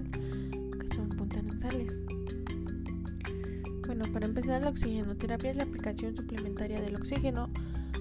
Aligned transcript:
que 0.00 0.94
son 0.94 1.08
puntas 1.10 1.44
nasales. 1.44 2.00
Bueno, 3.86 4.04
para 4.12 4.26
empezar, 4.26 4.62
la 4.62 4.68
oxigenoterapia 4.68 5.50
es 5.50 5.56
la 5.56 5.64
aplicación 5.64 6.16
suplementaria 6.16 6.80
del 6.80 6.96
oxígeno 6.96 7.50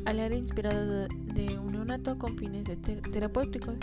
al 0.05 0.19
aire 0.19 0.37
inspirado 0.37 1.07
de, 1.07 1.59
un 1.59 1.73
neonato 1.73 2.17
con 2.17 2.37
fines 2.37 2.65
terapéuticos. 3.11 3.75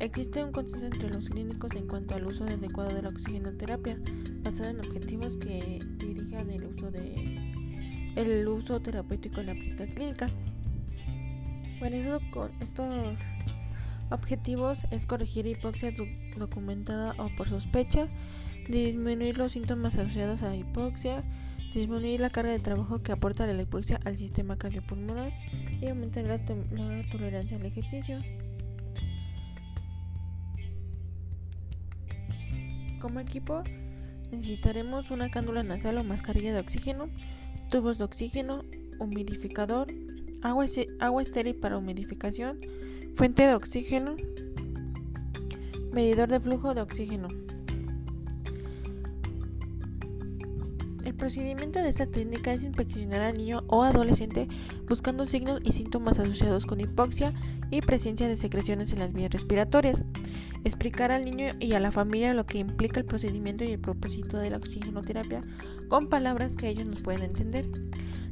Existe 0.00 0.42
un 0.42 0.52
consenso 0.52 0.86
entre 0.86 1.08
los 1.08 1.30
clínicos 1.30 1.74
en 1.74 1.86
cuanto 1.86 2.14
al 2.14 2.26
uso 2.26 2.44
adecuado 2.44 2.94
de 2.94 3.02
la 3.02 3.08
oxigenoterapia, 3.10 3.96
basado 4.42 4.70
en 4.70 4.80
objetivos 4.80 5.36
que 5.38 5.78
dirijan 5.98 6.50
el 6.50 6.64
uso 6.64 6.90
de 6.90 7.16
uso 8.48 8.80
terapéutico 8.80 9.40
en 9.40 9.46
la 9.46 9.52
práctica 9.52 9.86
clínica. 9.86 10.26
Bueno, 11.78 12.18
estos 12.60 13.18
objetivos 14.10 14.86
es 14.90 15.06
corregir 15.06 15.46
hipoxia 15.46 15.94
documentada 16.38 17.14
o 17.18 17.28
por 17.36 17.48
sospecha, 17.48 18.08
disminuir 18.68 19.38
los 19.38 19.52
síntomas 19.52 19.96
asociados 19.96 20.42
a 20.42 20.54
hipoxia, 20.56 21.24
disminuir 21.72 22.20
la 22.20 22.30
carga 22.30 22.52
de 22.52 22.58
trabajo 22.58 23.02
que 23.02 23.12
aporta 23.12 23.46
la 23.46 23.62
hipoxia 23.62 24.00
al 24.04 24.16
sistema 24.16 24.56
cardiopulmonar 24.56 25.32
y 25.80 25.88
aumentar 25.88 26.24
la, 26.24 26.38
tolerancia 27.10 27.56
al 27.56 27.66
ejercicio. 27.66 28.18
Como 33.00 33.20
equipo 33.20 33.62
necesitaremos 34.32 35.10
una 35.10 35.30
cándula 35.30 35.62
nasal 35.62 35.98
o 35.98 36.04
mascarilla 36.04 36.52
de 36.52 36.60
oxígeno, 36.60 37.08
tubos 37.70 37.98
de 37.98 38.04
oxígeno, 38.04 38.62
humidificador, 38.98 39.86
agua 40.42 41.22
estéril 41.22 41.56
para 41.56 41.76
humidificación, 41.76 42.58
fuente 43.14 43.46
de 43.46 43.54
oxígeno, 43.54 44.16
medidor 45.96 46.28
de 46.28 46.40
flujo 46.40 46.74
de 46.74 46.82
oxígeno. 46.82 47.28
El 51.06 51.14
procedimiento 51.14 51.80
de 51.80 51.88
esta 51.88 52.04
técnica 52.04 52.52
es 52.52 52.64
inspeccionar 52.64 53.22
al 53.22 53.38
niño 53.38 53.64
o 53.68 53.82
adolescente 53.82 54.46
buscando 54.86 55.26
signos 55.26 55.60
y 55.64 55.72
síntomas 55.72 56.18
asociados 56.18 56.66
con 56.66 56.80
hipoxia 56.80 57.32
y 57.70 57.80
presencia 57.80 58.28
de 58.28 58.36
secreciones 58.36 58.92
en 58.92 58.98
las 58.98 59.14
vías 59.14 59.30
respiratorias. 59.30 60.04
Explicar 60.64 61.12
al 61.12 61.24
niño 61.24 61.54
y 61.60 61.72
a 61.72 61.80
la 61.80 61.90
familia 61.90 62.34
lo 62.34 62.44
que 62.44 62.58
implica 62.58 63.00
el 63.00 63.06
procedimiento 63.06 63.64
y 63.64 63.72
el 63.72 63.80
propósito 63.80 64.36
de 64.36 64.50
la 64.50 64.58
oxigenoterapia 64.58 65.40
con 65.88 66.10
palabras 66.10 66.56
que 66.56 66.68
ellos 66.68 66.84
nos 66.84 67.00
puedan 67.00 67.22
entender. 67.22 67.66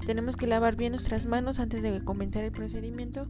Tenemos 0.05 0.37
que 0.37 0.47
lavar 0.47 0.77
bien 0.77 0.93
nuestras 0.93 1.25
manos 1.25 1.59
antes 1.59 1.81
de 1.81 2.05
comenzar 2.05 2.45
el 2.45 2.53
procedimiento 2.53 3.27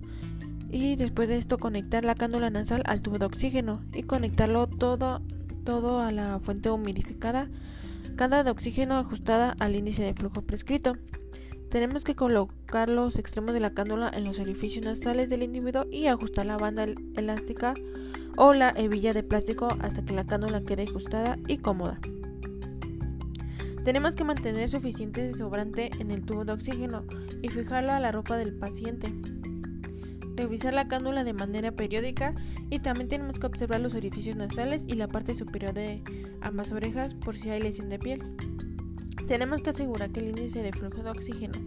y 0.75 0.97
después 0.97 1.29
de 1.29 1.37
esto 1.37 1.57
conectar 1.57 2.05
la 2.05 2.17
cándula 2.17 2.51
nasal 2.51 2.83
al 2.87 3.01
tubo 3.01 3.19
de 3.19 3.27
oxígeno 3.27 3.85
y 3.95 4.03
conectarlo 4.03 4.67
todo, 4.67 5.23
todo 5.63 6.01
a 6.01 6.11
la 6.11 6.41
fuente 6.41 6.69
humidificada 6.69 7.49
cada 8.17 8.43
de 8.43 8.51
oxígeno 8.51 8.99
ajustada 8.99 9.55
al 9.61 9.77
índice 9.77 10.03
de 10.03 10.15
flujo 10.15 10.43
prescrito. 10.43 10.97
Tenemos 11.71 12.03
que 12.03 12.17
colocar 12.17 12.89
los 12.89 13.21
extremos 13.21 13.55
de 13.55 13.61
la 13.61 13.73
cándula 13.73 14.11
en 14.13 14.25
los 14.25 14.41
orificios 14.41 14.85
nasales 14.85 15.31
del 15.31 15.45
individuo 15.45 15.87
y 15.93 16.09
ajustar 16.09 16.47
la 16.47 16.57
banda 16.57 16.89
elástica 17.15 17.75
o 18.37 18.53
la 18.53 18.71
hebilla 18.77 19.13
de 19.13 19.23
plástico 19.23 19.69
hasta 19.79 20.05
que 20.05 20.13
la 20.13 20.27
cándula 20.27 20.63
quede 20.63 20.83
ajustada 20.83 21.39
y 21.47 21.59
cómoda. 21.59 22.01
Tenemos 23.85 24.17
que 24.17 24.25
mantener 24.25 24.69
suficiente 24.69 25.35
sobrante 25.35 25.93
en 26.01 26.11
el 26.11 26.23
tubo 26.23 26.45
de 26.45 26.53
oxígeno 26.53 27.05
y 27.43 27.49
fijarlo 27.49 27.93
a 27.93 28.01
la 28.01 28.11
ropa 28.11 28.37
del 28.37 28.55
paciente 28.55 29.13
revisar 30.37 30.75
la 30.75 30.89
cándula 30.89 31.25
de 31.25 31.33
manera 31.33 31.73
periódica 31.73 32.35
y 32.71 32.81
también 32.81 33.09
tenemos 33.09 33.39
que 33.39 33.47
observar 33.47 33.81
los 33.81 33.95
orificios 33.95 34.37
nasales 34.37 34.85
y 34.89 34.95
la 34.95 35.09
parte 35.09 35.35
superior 35.35 35.75
de 35.75 36.03
ambas 36.41 36.73
orejas 36.73 37.15
por 37.15 37.37
si 37.37 37.51
hay 37.51 37.63
lesión 37.63 37.89
de 37.89 37.99
piel. 37.99 38.23
Tenemos 39.29 39.63
que 39.63 39.71
asegurar 39.71 40.11
que 40.11 40.21
el 40.21 40.29
índice 40.29 40.63
de 40.63 40.73
flujo 40.73 41.03
de 41.03 41.11
oxígeno 41.11 41.59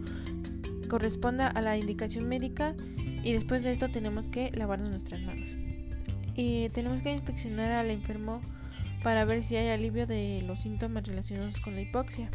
corresponda 0.88 1.48
a 1.48 1.60
la 1.60 1.76
indicación 1.76 2.28
médica 2.28 2.74
y 3.22 3.32
después 3.32 3.62
de 3.62 3.72
esto 3.72 3.90
tenemos 3.90 4.28
que 4.28 4.50
lavarnos 4.52 4.90
nuestras 4.90 5.20
manos. 5.22 5.48
Y 6.34 6.68
tenemos 6.70 7.02
que 7.02 7.12
inspeccionar 7.12 7.72
al 7.72 7.90
enfermo 7.90 8.40
para 9.02 9.24
ver 9.24 9.42
si 9.42 9.56
hay 9.56 9.68
alivio 9.68 10.06
de 10.06 10.42
los 10.46 10.62
síntomas 10.62 11.06
relacionados 11.06 11.58
con 11.60 11.74
la 11.74 11.82
hipoxia. 11.82 12.30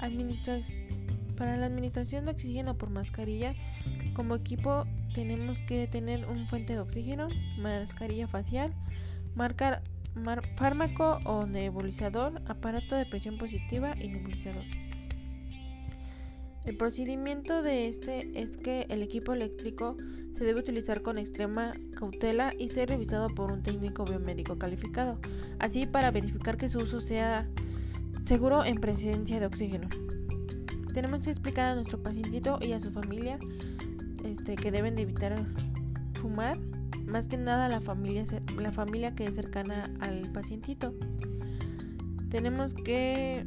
Administración 0.00 0.99
para 1.40 1.56
la 1.56 1.64
administración 1.64 2.26
de 2.26 2.32
oxígeno 2.32 2.76
por 2.76 2.90
mascarilla, 2.90 3.54
como 4.12 4.34
equipo 4.34 4.84
tenemos 5.14 5.62
que 5.62 5.86
tener 5.86 6.26
un 6.26 6.46
fuente 6.46 6.74
de 6.74 6.80
oxígeno, 6.80 7.28
mascarilla 7.56 8.28
facial, 8.28 8.74
marcar 9.34 9.82
fármaco 10.56 11.18
o 11.24 11.46
nebulizador, 11.46 12.42
aparato 12.46 12.94
de 12.94 13.06
presión 13.06 13.38
positiva 13.38 13.94
y 13.98 14.08
nebulizador. 14.08 14.64
El 16.66 16.76
procedimiento 16.76 17.62
de 17.62 17.88
este 17.88 18.38
es 18.38 18.58
que 18.58 18.82
el 18.90 19.00
equipo 19.00 19.32
eléctrico 19.32 19.96
se 20.36 20.44
debe 20.44 20.60
utilizar 20.60 21.00
con 21.00 21.16
extrema 21.16 21.72
cautela 21.96 22.52
y 22.58 22.68
ser 22.68 22.90
revisado 22.90 23.28
por 23.28 23.50
un 23.50 23.62
técnico 23.62 24.04
biomédico 24.04 24.58
calificado, 24.58 25.18
así 25.58 25.86
para 25.86 26.10
verificar 26.10 26.58
que 26.58 26.68
su 26.68 26.80
uso 26.80 27.00
sea 27.00 27.48
seguro 28.22 28.62
en 28.62 28.74
presencia 28.74 29.40
de 29.40 29.46
oxígeno. 29.46 29.88
Tenemos 30.92 31.20
que 31.20 31.30
explicar 31.30 31.68
a 31.68 31.74
nuestro 31.74 32.02
pacientito 32.02 32.58
y 32.60 32.72
a 32.72 32.80
su 32.80 32.90
familia 32.90 33.38
este, 34.24 34.56
que 34.56 34.70
deben 34.70 34.94
de 34.94 35.02
evitar 35.02 35.46
fumar, 36.14 36.58
más 37.06 37.28
que 37.28 37.36
nada 37.36 37.68
la 37.68 37.80
familia, 37.80 38.24
la 38.58 38.72
familia 38.72 39.14
que 39.14 39.26
es 39.26 39.34
cercana 39.34 39.90
al 40.00 40.22
pacientito. 40.32 40.94
Tenemos 42.28 42.74
que 42.74 43.46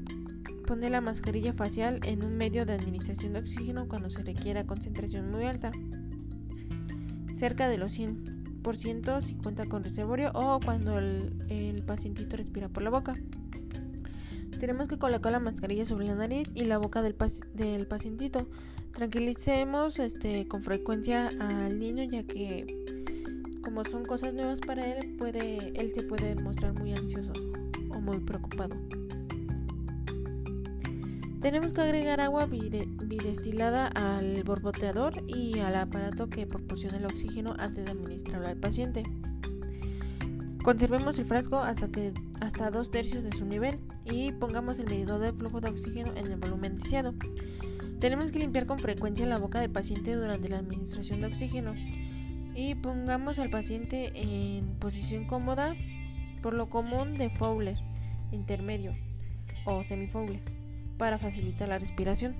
poner 0.65 0.91
la 0.91 1.01
mascarilla 1.01 1.53
facial 1.53 1.99
en 2.03 2.23
un 2.23 2.37
medio 2.37 2.65
de 2.65 2.73
administración 2.73 3.33
de 3.33 3.39
oxígeno 3.39 3.87
cuando 3.87 4.09
se 4.09 4.23
requiera 4.23 4.65
concentración 4.65 5.29
muy 5.29 5.45
alta, 5.45 5.71
cerca 7.35 7.67
de 7.67 7.77
los 7.77 7.97
100% 7.97 9.21
si 9.21 9.35
cuenta 9.35 9.65
con 9.65 9.83
reservorio 9.83 10.31
o 10.33 10.59
cuando 10.59 10.97
el, 10.97 11.45
el 11.49 11.83
pacientito 11.83 12.37
respira 12.37 12.69
por 12.69 12.83
la 12.83 12.89
boca. 12.89 13.13
Tenemos 14.63 14.87
que 14.87 14.97
colocar 14.97 15.33
la 15.33 15.41
mascarilla 15.41 15.83
sobre 15.83 16.05
la 16.05 16.15
nariz 16.15 16.47
y 16.55 16.63
la 16.63 16.77
boca 16.77 17.01
del, 17.01 17.17
del 17.53 17.85
pacientito. 17.85 18.47
Tranquilicemos 18.93 19.99
este, 19.99 20.47
con 20.47 20.63
frecuencia 20.63 21.27
al 21.41 21.77
niño 21.77 22.05
ya 22.05 22.23
que 22.23 22.65
como 23.61 23.83
son 23.83 24.05
cosas 24.05 24.33
nuevas 24.33 24.61
para 24.61 24.87
él, 24.87 25.17
puede, 25.17 25.77
él 25.77 25.91
se 25.93 26.03
puede 26.03 26.35
mostrar 26.35 26.79
muy 26.79 26.93
ansioso 26.93 27.33
o 27.89 27.99
muy 27.99 28.19
preocupado. 28.21 28.77
Tenemos 31.41 31.73
que 31.73 31.81
agregar 31.81 32.21
agua 32.21 32.45
bidestilada 32.45 33.87
al 33.87 34.43
borboteador 34.45 35.25
y 35.27 35.59
al 35.59 35.75
aparato 35.75 36.29
que 36.29 36.47
proporciona 36.47 36.99
el 36.99 37.05
oxígeno 37.05 37.53
antes 37.59 37.83
de 37.83 37.91
administrarlo 37.91 38.47
al 38.47 38.55
paciente. 38.55 39.03
Conservemos 40.63 41.19
el 41.19 41.25
frasco 41.25 41.57
hasta 41.57 41.89
que 41.89 42.13
hasta 42.39 42.71
dos 42.71 42.89
tercios 42.89 43.21
de 43.21 43.33
su 43.33 43.45
nivel 43.45 43.79
y 44.05 44.31
pongamos 44.31 44.79
el 44.79 44.85
medidor 44.85 45.19
de 45.19 45.33
flujo 45.33 45.59
de 45.59 45.69
oxígeno 45.69 46.13
en 46.15 46.27
el 46.27 46.37
volumen 46.37 46.79
deseado. 46.79 47.13
Tenemos 47.99 48.31
que 48.31 48.39
limpiar 48.39 48.65
con 48.65 48.79
frecuencia 48.79 49.25
la 49.25 49.37
boca 49.37 49.59
del 49.59 49.71
paciente 49.71 50.13
durante 50.13 50.47
la 50.47 50.59
administración 50.59 51.19
de 51.19 51.27
oxígeno 51.27 51.73
y 52.55 52.75
pongamos 52.75 53.39
al 53.39 53.49
paciente 53.49 54.13
en 54.15 54.79
posición 54.79 55.25
cómoda, 55.25 55.75
por 56.41 56.53
lo 56.53 56.69
común 56.69 57.17
de 57.17 57.29
Fowler 57.29 57.77
intermedio 58.31 58.95
o 59.65 59.83
semifowler 59.83 60.39
para 60.97 61.17
facilitar 61.17 61.67
la 61.67 61.77
respiración. 61.77 62.35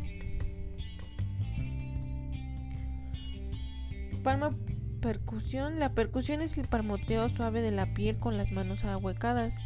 Palma 4.24 4.56
Percusión. 5.03 5.79
La 5.79 5.94
percusión 5.94 6.41
es 6.41 6.57
el 6.57 6.69
palmoteo 6.69 7.27
suave 7.27 7.61
de 7.61 7.71
la 7.71 7.94
piel 7.94 8.19
con 8.19 8.38
las 8.38 8.53
manos 8.53 8.85
ahuecadas. 8.85 9.57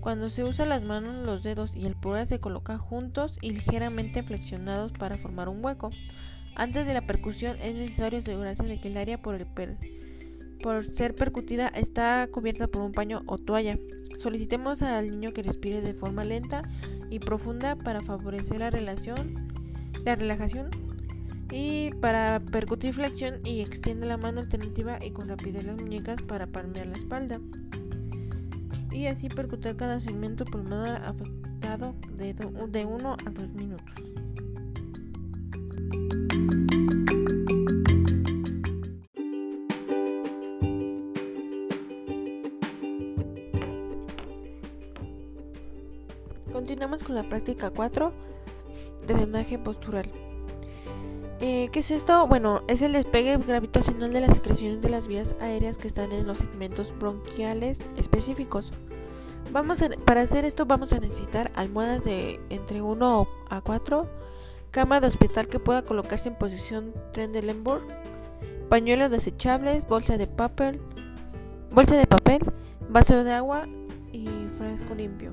Cuando 0.00 0.30
se 0.30 0.42
usa 0.42 0.64
las 0.64 0.84
manos, 0.84 1.26
los 1.26 1.42
dedos 1.42 1.76
y 1.76 1.84
el 1.84 1.94
pulgar 1.94 2.26
se 2.26 2.40
colocan 2.40 2.78
juntos 2.78 3.38
y 3.42 3.52
ligeramente 3.52 4.22
flexionados 4.22 4.92
para 4.92 5.18
formar 5.18 5.50
un 5.50 5.62
hueco. 5.62 5.90
Antes 6.54 6.86
de 6.86 6.94
la 6.94 7.06
percusión 7.06 7.58
es 7.60 7.74
necesario 7.74 8.20
asegurarse 8.20 8.62
de 8.62 8.80
que 8.80 8.88
el 8.88 8.96
área 8.96 9.20
por, 9.20 9.34
el 9.34 9.46
por 10.62 10.82
ser 10.82 11.14
percutida 11.14 11.68
está 11.68 12.26
cubierta 12.32 12.66
por 12.66 12.80
un 12.80 12.92
paño 12.92 13.22
o 13.26 13.36
toalla. 13.36 13.78
Solicitemos 14.18 14.80
al 14.80 15.10
niño 15.10 15.34
que 15.34 15.42
respire 15.42 15.82
de 15.82 15.92
forma 15.92 16.24
lenta 16.24 16.62
y 17.10 17.18
profunda 17.18 17.76
para 17.76 18.00
favorecer 18.00 18.60
la 18.60 18.70
relación, 18.70 19.50
la 20.06 20.14
relajación 20.14 20.70
y 21.50 21.90
para 22.00 22.40
percutir 22.40 22.92
flexión 22.92 23.40
y 23.44 23.60
extiende 23.60 24.06
la 24.06 24.16
mano 24.16 24.40
alternativa 24.40 24.98
y 25.04 25.12
con 25.12 25.28
rapidez 25.28 25.64
las 25.64 25.76
muñecas 25.76 26.20
para 26.22 26.46
palmear 26.46 26.86
la 26.86 26.96
espalda. 26.96 27.40
Y 28.90 29.06
así 29.06 29.28
percutar 29.28 29.76
cada 29.76 30.00
segmento 30.00 30.44
pulmonar 30.44 31.04
afectado 31.04 31.94
de 32.16 32.34
1 32.44 32.66
de 32.68 32.80
a 32.82 33.30
2 33.30 33.54
minutos. 33.54 33.94
Continuamos 46.52 47.02
con 47.02 47.14
la 47.14 47.22
práctica 47.22 47.70
4 47.70 48.12
de 49.06 49.14
drenaje 49.14 49.58
postural. 49.58 50.10
Eh, 51.40 51.68
¿Qué 51.70 51.80
es 51.80 51.90
esto? 51.90 52.26
Bueno, 52.26 52.62
es 52.66 52.80
el 52.80 52.94
despegue 52.94 53.36
gravitacional 53.36 54.10
de 54.12 54.20
las 54.20 54.34
secreciones 54.34 54.80
de 54.80 54.88
las 54.88 55.06
vías 55.06 55.36
aéreas 55.38 55.76
que 55.76 55.86
están 55.86 56.12
en 56.12 56.26
los 56.26 56.38
segmentos 56.38 56.94
bronquiales 56.98 57.78
específicos. 57.98 58.72
Vamos 59.52 59.84
para 60.04 60.22
hacer 60.22 60.44
esto 60.44 60.64
vamos 60.64 60.92
a 60.92 60.98
necesitar 60.98 61.52
almohadas 61.54 62.02
de 62.04 62.40
entre 62.48 62.80
1 62.80 63.28
a 63.50 63.60
4, 63.60 64.08
cama 64.70 65.00
de 65.00 65.08
hospital 65.08 65.46
que 65.48 65.60
pueda 65.60 65.82
colocarse 65.82 66.30
en 66.30 66.36
posición 66.36 66.94
Trendelenburg, 67.12 67.84
pañuelos 68.70 69.10
desechables, 69.10 69.86
bolsa 69.86 70.16
de 70.16 70.26
papel, 70.26 70.80
bolsa 71.70 71.96
de 71.96 72.06
papel, 72.06 72.40
vaso 72.88 73.24
de 73.24 73.32
agua 73.32 73.68
y 74.10 74.26
frasco 74.56 74.94
limpio. 74.94 75.32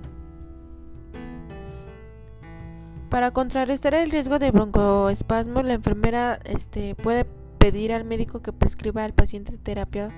Para 3.13 3.29
contrarrestar 3.29 3.93
el 3.93 4.09
riesgo 4.09 4.39
de 4.39 4.49
broncoespasmo, 4.49 5.61
la 5.61 5.73
enfermera 5.73 6.39
este, 6.45 6.95
puede 6.95 7.25
pedir 7.59 7.93
al 7.93 8.05
médico 8.05 8.41
que 8.41 8.51
prescriba 8.51 9.03
al 9.03 9.13
paciente 9.13 9.55
terapia 9.55 10.09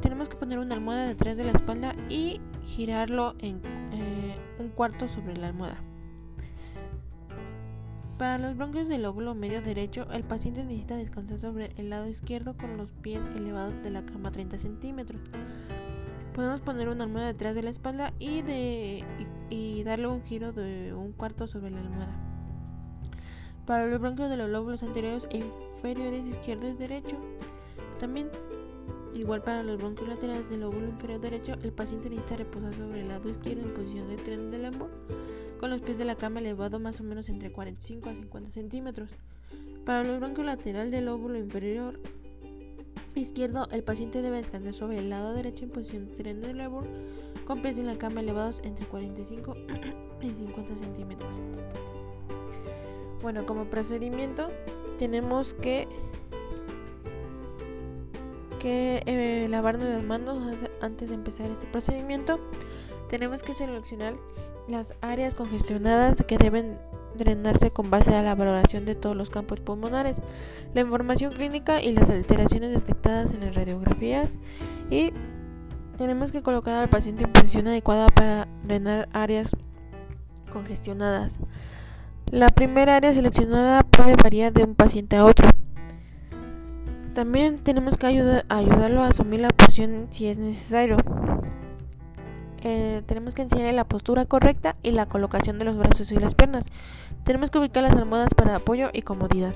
tenemos 0.01 0.29
que 0.29 0.37
poner 0.37 0.59
una 0.59 0.75
almohada 0.75 1.07
detrás 1.07 1.37
de 1.37 1.45
la 1.45 1.53
espalda 1.53 1.95
y 2.09 2.41
girarlo 2.65 3.35
en 3.39 3.61
eh, 3.93 4.37
un 4.59 4.71
cuarto 4.71 5.09
sobre 5.09 5.37
la 5.37 5.49
almohada. 5.49 5.79
Para 8.19 8.39
los 8.39 8.57
bronquios 8.57 8.89
del 8.89 9.03
lóbulo 9.03 9.35
medio 9.35 9.61
derecho, 9.61 10.07
el 10.11 10.25
paciente 10.25 10.65
necesita 10.65 10.97
descansar 10.97 11.39
sobre 11.39 11.73
el 11.77 11.91
lado 11.91 12.09
izquierdo 12.09 12.57
con 12.57 12.79
los 12.79 12.91
pies 12.91 13.21
elevados 13.37 13.83
de 13.83 13.91
la 13.91 14.07
cama 14.07 14.31
30 14.31 14.59
centímetros. 14.59 15.21
Podemos 16.37 16.61
poner 16.61 16.91
una 16.91 17.05
almohada 17.05 17.29
detrás 17.29 17.55
de 17.55 17.63
la 17.63 17.71
espalda 17.71 18.13
y, 18.19 18.43
de, 18.43 19.03
y, 19.49 19.83
darle 19.85 20.07
un 20.09 20.23
giro 20.23 20.53
de 20.53 20.93
un 20.93 21.13
cuarto 21.13 21.47
sobre 21.47 21.71
la 21.71 21.81
almohada. 21.81 22.15
Para 23.65 23.87
los 23.87 23.99
bronquios 23.99 24.29
de 24.29 24.37
los 24.37 24.51
lóbulos 24.51 24.83
anteriores 24.83 25.27
e 25.31 25.39
inferiores 25.39 26.27
izquierdo 26.27 26.69
y 26.69 26.75
derecho, 26.75 27.17
también 27.99 28.29
igual 29.15 29.43
para 29.43 29.63
los 29.63 29.79
bronquios 29.79 30.11
laterales 30.11 30.51
del 30.51 30.61
lóbulo 30.61 30.87
inferior 30.87 31.23
derecho, 31.23 31.55
el 31.63 31.73
paciente 31.73 32.11
necesita 32.11 32.37
reposar 32.37 32.75
sobre 32.75 33.01
el 33.01 33.09
lado 33.09 33.31
izquierdo 33.31 33.63
en 33.63 33.73
posición 33.73 34.07
de 34.07 34.17
tren 34.17 34.51
de 34.51 34.59
lambo 34.59 34.91
con 35.59 35.71
los 35.71 35.81
pies 35.81 35.97
de 35.97 36.05
la 36.05 36.17
cama 36.17 36.41
elevados 36.41 36.79
más 36.79 37.01
o 37.01 37.03
menos 37.03 37.31
entre 37.31 37.51
45 37.51 38.11
a 38.11 38.13
50 38.13 38.51
centímetros. 38.51 39.09
Para 39.87 40.05
los 40.05 40.21
bronquios 40.21 40.45
lateral 40.45 40.91
del 40.91 41.07
lóbulo 41.07 41.39
inferior 41.39 41.99
izquierdo, 43.21 43.69
el 43.71 43.83
paciente 43.83 44.23
debe 44.23 44.37
descansar 44.37 44.73
sobre 44.73 44.99
el 44.99 45.11
lado 45.11 45.33
derecho 45.33 45.65
en 45.65 45.71
posición 45.71 46.09
de 46.41 46.55
labor, 46.55 46.85
con 47.47 47.63
pies 47.63 47.79
en 47.79 47.87
la 47.87 47.97
cama 47.97 48.21
elevados 48.21 48.61
entre 48.65 48.87
45 48.87 49.55
y 50.21 50.31
50 50.31 50.77
centímetros. 50.77 51.31
Bueno, 53.23 53.47
como 53.47 53.65
procedimiento 53.65 54.49
tenemos 54.99 55.55
que 55.55 55.89
que 58.59 59.03
eh, 59.07 59.47
lavarnos 59.49 59.89
las 59.89 60.03
manos 60.03 60.39
antes 60.81 61.09
de 61.09 61.15
empezar 61.15 61.51
este 61.51 61.67
procedimiento. 61.67 62.41
Tenemos 63.09 63.43
que 63.43 63.55
seleccionar 63.55 64.15
las 64.69 64.95
áreas 65.01 65.35
congestionadas 65.35 66.25
que 66.27 66.39
deben 66.39 66.79
drenarse 67.17 67.71
con 67.71 67.91
base 67.91 68.15
a 68.15 68.23
la 68.23 68.35
valoración 68.35 68.85
de 68.85 68.95
todos 68.95 69.17
los 69.17 69.31
campos 69.31 69.61
pulmonares, 69.61 70.23
la 70.75 70.81
información 70.81 71.33
clínica 71.33 71.83
y 71.83 71.93
las 71.93 72.11
alteraciones 72.11 72.73
detectadas 72.73 73.35
en 73.35 73.41
las 73.41 73.55
radiografías 73.55 74.39
y 74.91 75.13
tenemos 75.97 76.31
que 76.31 76.43
colocar 76.43 76.75
al 76.75 76.89
paciente 76.89 77.25
en 77.25 77.33
posición 77.33 77.69
adecuada 77.69 78.09
para 78.09 78.47
drenar 78.65 79.09
áreas 79.13 79.57
congestionadas. 80.53 81.39
La 82.31 82.49
primera 82.49 82.97
área 82.97 83.15
seleccionada 83.15 83.83
puede 83.83 84.17
variar 84.17 84.53
de 84.53 84.65
un 84.65 84.75
paciente 84.75 85.17
a 85.17 85.25
otro. 85.25 85.49
También 87.15 87.59
tenemos 87.59 87.97
que 87.97 88.07
ayudarlo 88.07 89.03
a 89.03 89.09
asumir 89.09 89.41
la 89.41 89.49
posición 89.49 90.09
si 90.11 90.27
es 90.27 90.39
necesario. 90.39 90.97
Eh, 92.63 93.03
tenemos 93.07 93.35
que 93.35 93.43
enseñarle 93.43 93.73
la 93.73 93.85
postura 93.85 94.25
correcta 94.25 94.77
y 94.83 94.91
la 94.91 95.07
colocación 95.07 95.59
de 95.59 95.65
los 95.65 95.77
brazos 95.77 96.11
y 96.13 96.17
las 96.17 96.35
piernas. 96.35 96.67
Tenemos 97.25 97.51
que 97.51 97.59
ubicar 97.59 97.83
las 97.83 97.97
almohadas 97.97 98.35
para 98.35 98.57
apoyo 98.57 98.91
y 98.93 99.03
comodidad. 99.03 99.55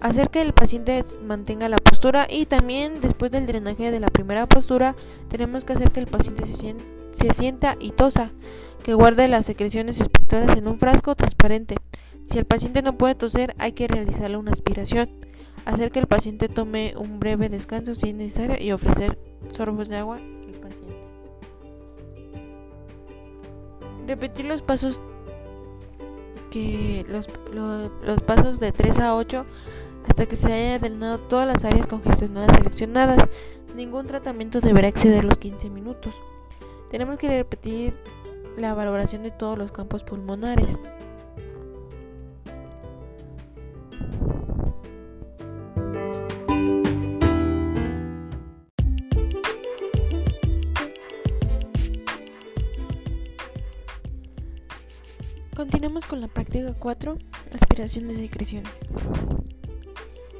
Hacer 0.00 0.30
que 0.30 0.40
el 0.40 0.54
paciente 0.54 1.04
mantenga 1.22 1.68
la 1.68 1.76
postura 1.76 2.26
y 2.28 2.46
también 2.46 3.00
después 3.00 3.30
del 3.30 3.46
drenaje 3.46 3.90
de 3.90 4.00
la 4.00 4.08
primera 4.08 4.46
postura 4.46 4.96
tenemos 5.28 5.64
que 5.64 5.74
hacer 5.74 5.90
que 5.90 6.00
el 6.00 6.06
paciente 6.06 6.44
se, 6.46 7.32
sienta 7.32 7.76
y 7.78 7.90
tosa, 7.90 8.32
que 8.82 8.94
guarde 8.94 9.28
las 9.28 9.44
secreciones 9.44 10.00
expectoras 10.00 10.56
en 10.56 10.68
un 10.68 10.78
frasco 10.78 11.14
transparente. 11.16 11.76
Si 12.26 12.38
el 12.38 12.46
paciente 12.46 12.80
no 12.80 12.96
puede 12.96 13.14
toser 13.14 13.54
hay 13.58 13.72
que 13.72 13.88
realizarle 13.88 14.38
una 14.38 14.52
aspiración. 14.52 15.10
Hacer 15.66 15.90
que 15.90 15.98
el 15.98 16.06
paciente 16.06 16.48
tome 16.48 16.94
un 16.96 17.20
breve 17.20 17.50
descanso 17.50 17.94
si 17.94 18.08
es 18.08 18.14
necesario 18.14 18.56
y 18.58 18.72
ofrecer 18.72 19.18
sorbos 19.50 19.88
de 19.88 19.98
agua 19.98 20.18
Repetir 24.06 24.44
los 24.46 24.62
pasos 24.62 25.00
que 26.50 27.04
los, 27.08 27.28
los, 28.02 28.22
pasos 28.22 28.58
de 28.58 28.72
3 28.72 28.98
a 28.98 29.14
8 29.14 29.46
hasta 30.08 30.26
que 30.26 30.36
se 30.36 30.52
haya 30.52 30.78
drenado 30.78 31.18
todas 31.20 31.46
las 31.46 31.64
áreas 31.64 31.86
congestionadas 31.86 32.56
seleccionadas. 32.56 33.28
Ningún 33.76 34.06
tratamiento 34.06 34.60
deberá 34.60 34.88
exceder 34.88 35.24
los 35.24 35.38
15 35.38 35.70
minutos. 35.70 36.12
Tenemos 36.90 37.18
que 37.18 37.28
repetir 37.28 37.94
la 38.56 38.74
valoración 38.74 39.22
de 39.22 39.30
todos 39.30 39.56
los 39.56 39.70
campos 39.70 40.02
pulmonares. 40.02 40.78
Continuamos 55.60 56.06
con 56.06 56.22
la 56.22 56.28
práctica 56.28 56.72
4, 56.72 57.18
aspiración 57.52 58.08
de 58.08 58.14
secreciones. 58.14 58.72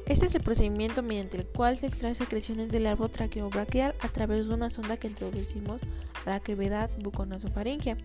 Este 0.07 0.25
es 0.25 0.33
el 0.33 0.41
procedimiento 0.41 1.03
mediante 1.03 1.37
el 1.37 1.45
cual 1.45 1.77
se 1.77 1.85
extrae 1.85 2.15
secreciones 2.15 2.71
del 2.71 2.87
árbol 2.87 3.11
traqueobraquial 3.11 3.93
a 3.99 4.09
través 4.09 4.47
de 4.47 4.55
una 4.55 4.71
sonda 4.71 4.97
que 4.97 5.09
introducimos 5.09 5.79
a 6.25 6.31
la 6.31 6.39
cavidad 6.39 6.89
buconasofaringea. 7.03 7.97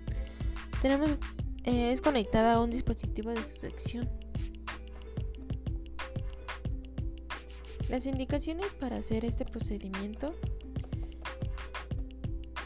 Tenemos, 0.83 1.09
eh, 1.65 1.91
es 1.91 2.03
conectada 2.03 2.53
a 2.53 2.61
un 2.61 2.71
dispositivo 2.71 3.31
de 3.31 3.43
succión. 3.47 4.11
Las 7.89 8.05
indicaciones 8.05 8.75
para 8.75 8.99
hacer 8.99 9.25
este 9.25 9.47
procedimiento 9.47 10.35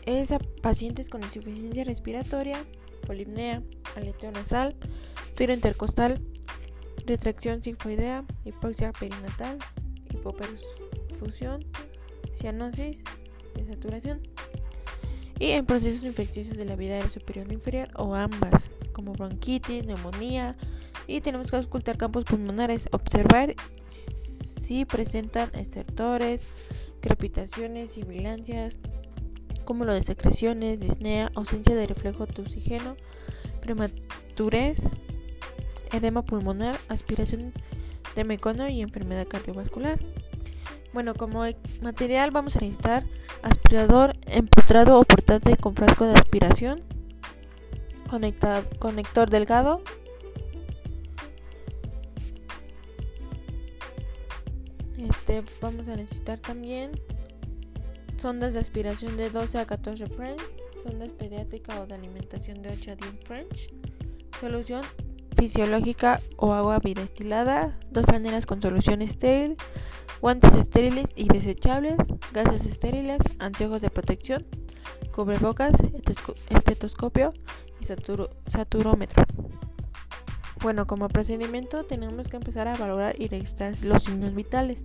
es 0.06 0.32
a 0.32 0.40
pacientes 0.60 1.08
con 1.08 1.22
insuficiencia 1.22 1.84
respiratoria, 1.84 2.64
polipnea, 3.06 3.62
aleteo 3.96 4.30
nasal, 4.30 4.76
tiro 5.34 5.52
intercostal, 5.52 6.20
retracción 7.06 7.62
sigmoidea, 7.62 8.24
hipoxia 8.44 8.92
perinatal, 8.92 9.58
hipoperfusión, 10.10 11.64
cianosis, 12.34 13.02
desaturación. 13.54 14.20
y 15.38 15.52
en 15.52 15.64
procesos 15.64 16.04
infecciosos 16.04 16.58
de 16.58 16.66
la 16.66 16.76
vida 16.76 16.94
aérea 16.94 17.08
superior 17.08 17.46
o 17.48 17.52
inferior 17.52 17.88
o 17.96 18.14
ambas, 18.14 18.70
como 18.92 19.12
bronquitis, 19.12 19.86
neumonía, 19.86 20.56
y 21.06 21.22
tenemos 21.22 21.50
que 21.50 21.56
auscultar 21.56 21.96
campos 21.96 22.24
pulmonares, 22.24 22.88
observar 22.92 23.54
si 23.88 24.84
presentan 24.84 25.50
estertores, 25.54 26.42
crepitaciones, 27.00 27.92
sibilancias, 27.92 28.76
lo 29.78 29.94
de 29.94 30.02
secreciones, 30.02 30.80
disnea, 30.80 31.30
ausencia 31.34 31.74
de 31.74 31.86
reflejo 31.86 32.26
toxígeno, 32.26 32.96
prematurez, 33.60 34.78
edema 35.92 36.22
pulmonar, 36.22 36.76
aspiración 36.88 37.52
de 38.14 38.24
mecono 38.24 38.68
y 38.68 38.80
enfermedad 38.80 39.26
cardiovascular. 39.28 39.98
Bueno, 40.92 41.14
como 41.14 41.44
material 41.82 42.30
vamos 42.30 42.56
a 42.56 42.60
necesitar 42.60 43.04
aspirador 43.42 44.16
empotrado 44.26 44.98
o 44.98 45.04
portátil 45.04 45.56
con 45.58 45.74
frasco 45.74 46.06
de 46.06 46.14
aspiración, 46.14 46.82
conector 48.78 49.30
delgado, 49.30 49.82
este, 54.98 55.42
vamos 55.60 55.86
a 55.88 55.96
necesitar 55.96 56.40
también 56.40 56.90
sondas 58.20 58.52
de 58.52 58.58
aspiración 58.58 59.16
de 59.16 59.30
12 59.30 59.58
a 59.58 59.66
14 59.66 60.06
French, 60.08 60.40
sondas 60.82 61.12
pediátricas 61.12 61.78
o 61.78 61.86
de 61.86 61.94
alimentación 61.94 62.62
de 62.62 62.70
8 62.70 62.92
a 62.92 62.96
10 62.96 63.24
French, 63.24 63.74
solución 64.40 64.82
fisiológica 65.36 66.20
o 66.36 66.52
agua 66.52 66.78
bidestilada, 66.78 67.78
dos 67.90 68.06
maneras 68.08 68.46
con 68.46 68.60
solución 68.60 69.02
estéril, 69.02 69.56
guantes 70.20 70.54
estériles 70.54 71.12
y 71.16 71.28
desechables, 71.28 71.96
gases 72.32 72.66
estériles, 72.66 73.22
anteojos 73.38 73.82
de 73.82 73.90
protección, 73.90 74.46
cubrebocas, 75.14 75.76
estetoscopio 76.50 77.32
y 77.80 77.84
saturómetro. 77.84 79.24
Bueno, 80.62 80.86
como 80.86 81.08
procedimiento 81.08 81.84
tenemos 81.84 82.28
que 82.28 82.36
empezar 82.36 82.68
a 82.68 82.76
valorar 82.76 83.18
y 83.18 83.28
registrar 83.28 83.74
los 83.82 84.04
signos 84.04 84.34
vitales. 84.34 84.82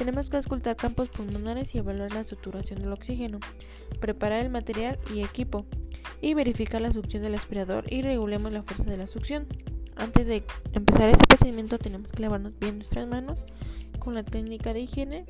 Tenemos 0.00 0.30
que 0.30 0.38
auscultar 0.38 0.76
campos 0.76 1.10
pulmonares 1.10 1.74
y 1.74 1.78
evaluar 1.78 2.10
la 2.14 2.24
saturación 2.24 2.80
del 2.80 2.90
oxígeno, 2.90 3.38
preparar 4.00 4.40
el 4.42 4.48
material 4.48 4.98
y 5.14 5.22
equipo 5.22 5.66
y 6.22 6.32
verificar 6.32 6.80
la 6.80 6.90
succión 6.90 7.22
del 7.22 7.34
aspirador 7.34 7.84
y 7.92 8.00
regulemos 8.00 8.50
la 8.50 8.62
fuerza 8.62 8.84
de 8.84 8.96
la 8.96 9.06
succión. 9.06 9.46
Antes 9.96 10.26
de 10.26 10.42
empezar 10.72 11.10
este 11.10 11.26
procedimiento 11.26 11.76
tenemos 11.76 12.12
que 12.12 12.22
lavarnos 12.22 12.58
bien 12.58 12.76
nuestras 12.76 13.06
manos 13.06 13.40
con 13.98 14.14
la 14.14 14.22
técnica 14.22 14.72
de 14.72 14.80
higiene 14.80 15.26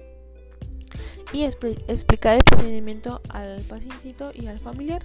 y 1.32 1.42
explicar 1.42 2.36
el 2.36 2.44
procedimiento 2.44 3.20
al 3.30 3.62
pacientito 3.62 4.30
y 4.32 4.46
al 4.46 4.60
familiar. 4.60 5.02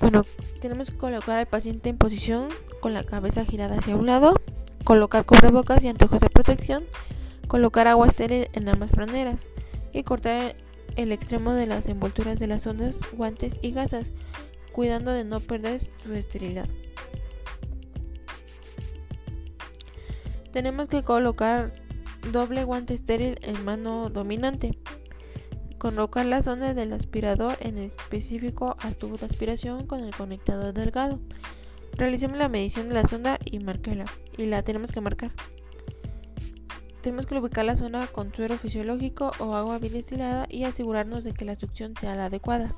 Bueno, 0.00 0.22
tenemos 0.60 0.92
que 0.92 0.96
colocar 0.96 1.38
al 1.38 1.46
paciente 1.46 1.88
en 1.88 1.98
posición 1.98 2.50
con 2.78 2.94
la 2.94 3.02
cabeza 3.02 3.44
girada 3.44 3.78
hacia 3.78 3.96
un 3.96 4.06
lado, 4.06 4.40
colocar 4.84 5.26
cubrebocas 5.26 5.82
y 5.82 5.88
anteojos 5.88 6.20
de 6.20 6.30
protección 6.30 6.84
colocar 7.48 7.86
agua 7.88 8.08
estéril 8.08 8.48
en 8.52 8.68
ambas 8.68 8.90
franeras 8.90 9.40
y 9.92 10.02
cortar 10.02 10.56
el 10.96 11.12
extremo 11.12 11.52
de 11.52 11.66
las 11.66 11.86
envolturas 11.88 12.38
de 12.38 12.46
las 12.46 12.66
ondas, 12.66 12.98
guantes 13.12 13.58
y 13.62 13.72
gasas, 13.72 14.12
cuidando 14.72 15.10
de 15.10 15.24
no 15.24 15.40
perder 15.40 15.82
su 16.02 16.12
esterilidad. 16.14 16.68
Tenemos 20.52 20.88
que 20.88 21.02
colocar 21.02 21.72
doble 22.32 22.64
guante 22.64 22.94
estéril 22.94 23.38
en 23.42 23.62
mano 23.64 24.08
dominante. 24.08 24.78
Colocar 25.78 26.24
la 26.24 26.40
sonda 26.40 26.72
del 26.72 26.94
aspirador 26.94 27.56
en 27.60 27.76
específico 27.76 28.76
al 28.80 28.96
tubo 28.96 29.18
de 29.18 29.26
aspiración 29.26 29.86
con 29.86 30.02
el 30.02 30.14
conectador 30.14 30.72
delgado. 30.72 31.20
Realicemos 31.92 32.38
la 32.38 32.48
medición 32.48 32.88
de 32.88 32.94
la 32.94 33.04
sonda 33.04 33.38
y 33.44 33.58
marquela. 33.58 34.06
Y 34.38 34.46
la 34.46 34.62
tenemos 34.62 34.92
que 34.92 35.02
marcar. 35.02 35.32
Tenemos 37.06 37.26
que 37.26 37.36
lubricar 37.36 37.64
la 37.64 37.76
zona 37.76 38.08
con 38.08 38.34
suero 38.34 38.58
fisiológico 38.58 39.30
o 39.38 39.54
agua 39.54 39.78
bien 39.78 39.92
destilada 39.92 40.48
y 40.50 40.64
asegurarnos 40.64 41.22
de 41.22 41.34
que 41.34 41.44
la 41.44 41.54
succión 41.54 41.94
sea 41.96 42.16
la 42.16 42.24
adecuada. 42.24 42.74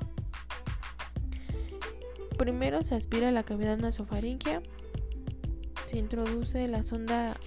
Primero 2.37 2.83
se 2.83 2.93
aspira 2.93 3.31
la 3.31 3.41
cavidad 3.41 3.79
nasofaringea, 3.79 4.61
se 5.85 5.97
introduce 5.97 6.67
la 6.67 6.83
sonda 6.83 7.37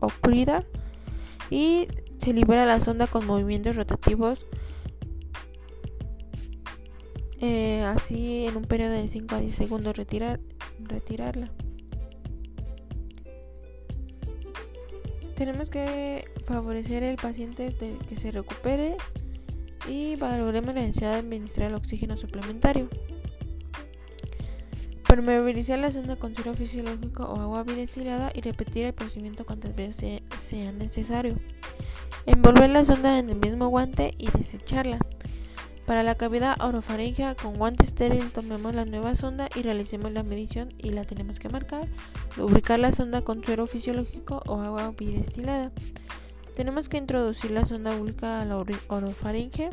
ocurrida 0.00 0.64
y 1.50 1.88
se 2.18 2.32
libera 2.32 2.64
la 2.64 2.78
sonda 2.78 3.08
con 3.08 3.26
movimientos 3.26 3.74
rotativos 3.74 4.46
eh, 7.40 7.82
así 7.82 8.46
en 8.46 8.56
un 8.56 8.66
periodo 8.66 8.92
de 8.92 9.08
5 9.08 9.34
a 9.34 9.40
10 9.40 9.52
segundos 9.52 9.96
retirar, 9.96 10.38
retirarla. 10.78 11.50
Tenemos 15.38 15.70
que 15.70 16.28
favorecer 16.46 17.04
al 17.04 17.14
paciente 17.14 17.70
de 17.70 17.96
que 18.08 18.16
se 18.16 18.32
recupere 18.32 18.96
y 19.88 20.16
valoremos 20.16 20.74
la 20.74 20.80
necesidad 20.80 21.12
de 21.12 21.18
administrar 21.20 21.68
el 21.68 21.76
oxígeno 21.76 22.16
suplementario. 22.16 22.88
Permeabilizar 25.06 25.78
la 25.78 25.92
zona 25.92 26.16
con 26.16 26.34
suero 26.34 26.54
fisiológico 26.54 27.22
o 27.22 27.40
agua 27.40 27.62
bidestilada 27.62 28.32
y 28.34 28.40
repetir 28.40 28.86
el 28.86 28.94
procedimiento 28.94 29.46
cuantas 29.46 29.76
veces 29.76 30.22
sea 30.36 30.72
necesario. 30.72 31.36
Envolver 32.26 32.70
la 32.70 32.84
sonda 32.84 33.20
en 33.20 33.30
el 33.30 33.36
mismo 33.36 33.68
guante 33.68 34.16
y 34.18 34.28
desecharla. 34.36 34.98
Para 35.88 36.02
la 36.02 36.16
cavidad 36.16 36.60
orofaringea 36.60 37.34
con 37.34 37.56
guante 37.56 37.82
estéril 37.82 38.30
tomemos 38.30 38.74
la 38.74 38.84
nueva 38.84 39.14
sonda 39.14 39.48
y 39.56 39.62
realicemos 39.62 40.12
la 40.12 40.22
medición 40.22 40.68
y 40.76 40.90
la 40.90 41.04
tenemos 41.04 41.38
que 41.38 41.48
marcar. 41.48 41.88
Lubricar 42.36 42.78
la 42.78 42.92
sonda 42.92 43.22
con 43.22 43.42
suero 43.42 43.66
fisiológico 43.66 44.42
o 44.46 44.60
agua 44.60 44.92
bidestilada. 44.94 45.72
Tenemos 46.54 46.90
que 46.90 46.98
introducir 46.98 47.52
la 47.52 47.64
sonda 47.64 47.96
única 47.96 48.42
a 48.42 48.44
la 48.44 48.62
orofaringe 48.88 49.70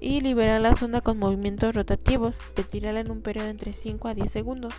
y 0.00 0.22
liberar 0.22 0.62
la 0.62 0.72
sonda 0.72 1.02
con 1.02 1.18
movimientos 1.18 1.74
rotativos. 1.74 2.34
Retirarla 2.56 3.00
en 3.00 3.10
un 3.10 3.20
periodo 3.20 3.48
entre 3.48 3.74
5 3.74 4.08
a 4.08 4.14
10 4.14 4.32
segundos. 4.32 4.72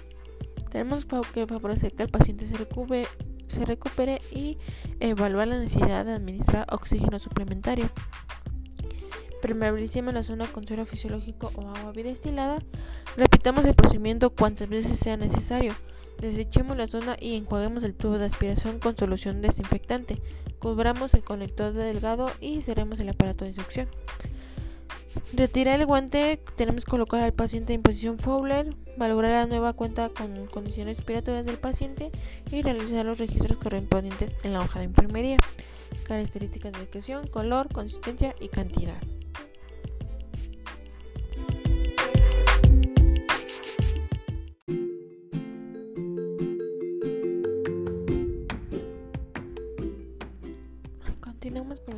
Tenemos 0.72 1.06
que 1.32 1.46
favorecer 1.46 1.94
que 1.94 2.02
el 2.02 2.10
paciente 2.10 2.48
se 2.48 2.58
recupere, 2.58 3.08
se 3.46 3.66
recupere 3.66 4.20
y 4.32 4.58
evaluar 5.00 5.48
la 5.48 5.60
necesidad 5.60 6.06
de 6.06 6.14
administrar 6.14 6.66
oxígeno 6.72 7.20
suplementario. 7.20 7.92
Permeabilicemos 9.42 10.14
la 10.14 10.24
zona 10.24 10.48
con 10.48 10.68
suero 10.68 10.86
fisiológico 10.86 11.52
o 11.56 11.70
agua 11.70 11.92
bidestilada. 11.92 12.60
Repitamos 13.16 13.66
el 13.66 13.76
procedimiento 13.76 14.30
cuantas 14.32 14.70
veces 14.70 15.00
sea 15.00 15.18
necesario. 15.18 15.74
Desechemos 16.20 16.76
la 16.76 16.88
zona 16.88 17.16
y 17.20 17.36
enjuaguemos 17.36 17.84
el 17.84 17.94
tubo 17.94 18.18
de 18.18 18.26
aspiración 18.26 18.80
con 18.80 18.98
solución 18.98 19.42
desinfectante. 19.42 20.22
Cubramos 20.60 21.14
el 21.14 21.24
conector 21.24 21.72
delgado 21.72 22.30
y 22.42 22.62
cerremos 22.62 23.00
el 23.00 23.10
aparato 23.10 23.46
de 23.46 23.54
succión. 23.54 23.88
Retirar 25.34 25.80
el 25.80 25.86
guante, 25.86 26.40
tenemos 26.56 26.86
que 26.86 26.92
colocar 26.92 27.24
al 27.24 27.34
paciente 27.34 27.74
en 27.74 27.82
posición 27.82 28.20
Fowler, 28.20 28.76
valorar 28.98 29.32
la 29.32 29.46
nueva 29.48 29.74
cuenta 29.74 30.10
con 30.10 30.46
condiciones 30.48 30.98
respiratorias 30.98 31.46
del 31.46 31.58
paciente 31.58 32.12
y 32.52 32.62
realizar 32.62 33.06
los 33.06 33.18
registros 33.18 33.58
correspondientes 33.58 34.32
en 34.44 34.54
la 34.54 34.62
hoja 34.62 34.80
de 34.80 34.86
enfermería. 34.86 35.38
Características 36.04 36.74
de 36.74 36.82
excreción, 36.82 37.28
color, 37.28 37.72
consistencia 37.74 38.36
y 38.40 38.50
cantidad. 38.50 39.02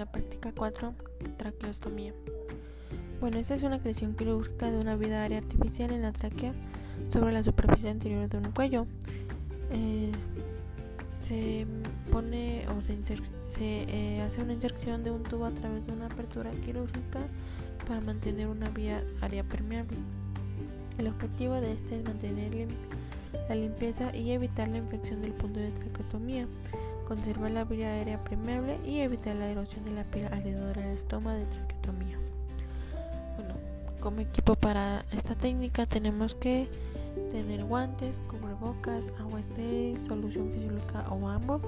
La 0.02 0.12
práctica 0.12 0.52
4, 0.52 0.96
traqueostomía. 1.38 2.12
Bueno, 3.20 3.38
esta 3.38 3.54
es 3.54 3.62
una 3.62 3.80
creación 3.80 4.16
quirúrgica 4.16 4.72
de 4.72 4.80
una 4.80 4.96
vida 4.96 5.22
aérea 5.22 5.38
artificial 5.38 5.92
en 5.92 6.02
la 6.02 6.12
tráquea 6.12 6.54
sobre 7.10 7.34
la 7.34 7.44
superficie 7.44 7.92
anterior 7.92 8.28
de 8.28 8.38
un 8.40 8.50
cuello. 8.52 8.88
Eh, 9.70 10.12
se 11.20 11.68
pone 12.12 12.66
o 12.70 12.82
se, 12.82 12.98
eh, 13.62 14.22
hace 14.22 14.42
una 14.42 14.54
inserción 14.54 15.04
de 15.04 15.12
un 15.12 15.22
tubo 15.22 15.46
a 15.46 15.52
través 15.52 15.86
de 15.86 15.94
una 15.94 16.08
apertura 16.08 16.50
quirúrgica 16.66 17.20
para 17.88 18.02
mantener 18.02 18.48
una 18.48 18.70
vía 18.70 19.04
área 19.22 19.44
permeable. 19.44 19.98
El 20.98 21.10
objetivo 21.10 21.62
de 21.62 21.74
este 21.74 22.00
es 22.00 22.04
mantener 22.04 22.70
la 23.48 23.54
limpieza 23.54 24.16
y 24.16 24.32
evitar 24.32 24.68
la 24.68 24.80
infección 24.80 25.22
del 25.22 25.34
punto 25.34 25.60
de 25.60 25.70
traqueotomía 25.70 26.48
conservar 27.12 27.52
la 27.52 27.66
vía 27.66 27.90
aérea 27.90 28.24
permeable 28.24 28.80
y 28.86 29.00
evitar 29.00 29.36
la 29.36 29.50
erosión 29.50 29.84
de 29.84 29.92
la 29.92 30.06
piel 30.06 30.28
alrededor 30.32 30.78
del 30.78 30.96
estómago 30.96 31.40
de 31.40 31.46
traqueotomía. 31.46 32.18
Bueno, 33.36 33.56
como 34.00 34.22
equipo 34.22 34.56
para 34.56 35.04
esta 35.12 35.36
técnica 35.36 35.86
tenemos 35.86 36.36
que 36.36 36.70
tener 37.30 37.66
guantes, 37.66 38.22
cubrebocas, 38.30 39.10
agua 39.20 39.42
estéril, 39.42 40.02
solución 40.02 40.54
fisiológica 40.54 41.06
o 41.10 41.28
ambos, 41.28 41.62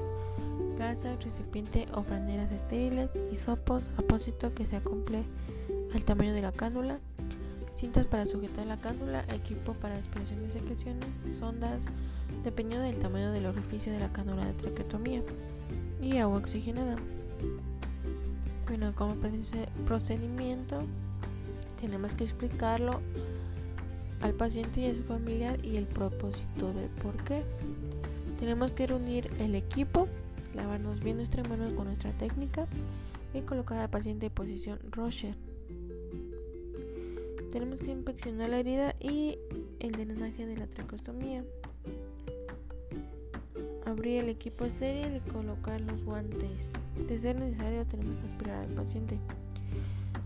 gasas, 0.79 1.21
recipiente 1.21 1.87
o 1.93 2.03
franeras 2.03 2.49
estériles, 2.49 3.09
y 3.29 3.35
sopos, 3.35 3.83
apósito 3.97 4.53
que 4.53 4.65
se 4.65 4.77
acople 4.77 5.25
al 5.93 6.05
tamaño 6.05 6.31
de 6.31 6.41
la 6.41 6.53
cánula, 6.53 6.99
cintas 7.75 8.05
para 8.05 8.25
sujetar 8.25 8.65
la 8.65 8.77
cándula, 8.77 9.25
equipo 9.27 9.73
para 9.73 9.97
aspiración 9.97 10.41
de 10.41 10.49
secreciones, 10.49 11.09
sondas, 11.37 11.83
dependiendo 12.43 12.85
del 12.85 12.99
tamaño 12.99 13.31
del 13.31 13.45
orificio 13.45 13.91
de 13.91 13.99
la 13.99 14.11
cándula 14.11 14.45
de 14.45 14.53
traqueotomía 14.53 15.21
y 16.01 16.17
agua 16.17 16.37
oxigenada. 16.37 16.97
Bueno, 18.67 18.93
como 18.95 19.15
procedimiento 19.85 20.81
tenemos 21.79 22.15
que 22.15 22.23
explicarlo 22.23 23.01
al 24.21 24.33
paciente 24.33 24.81
y 24.81 24.85
a 24.87 24.95
su 24.95 25.03
familiar 25.03 25.63
y 25.65 25.77
el 25.77 25.85
propósito 25.85 26.73
de 26.73 26.87
por 27.01 27.15
qué. 27.23 27.43
Tenemos 28.39 28.71
que 28.71 28.87
reunir 28.87 29.29
el 29.39 29.55
equipo, 29.55 30.07
lavarnos 30.55 31.01
bien 31.01 31.17
nuestras 31.17 31.47
manos 31.49 31.73
con 31.73 31.87
nuestra 31.87 32.11
técnica 32.13 32.67
y 33.33 33.41
colocar 33.41 33.79
al 33.79 33.89
paciente 33.89 34.27
en 34.27 34.31
posición 34.31 34.79
Rocher. 34.91 35.35
Tenemos 37.51 37.79
que 37.79 37.91
inspeccionar 37.91 38.49
la 38.49 38.59
herida 38.59 38.95
y 38.99 39.37
el 39.79 39.91
drenaje 39.91 40.45
de 40.45 40.57
la 40.57 40.67
traqueostomía 40.67 41.43
abrir 43.93 44.23
el 44.23 44.29
equipo 44.29 44.65
estéril 44.65 45.15
y 45.15 45.31
colocar 45.31 45.79
los 45.81 46.03
guantes. 46.03 46.49
De 47.07 47.17
ser 47.17 47.37
necesario 47.39 47.85
tenemos 47.85 48.17
que 48.17 48.27
aspirar 48.27 48.63
al 48.63 48.69
paciente. 48.69 49.17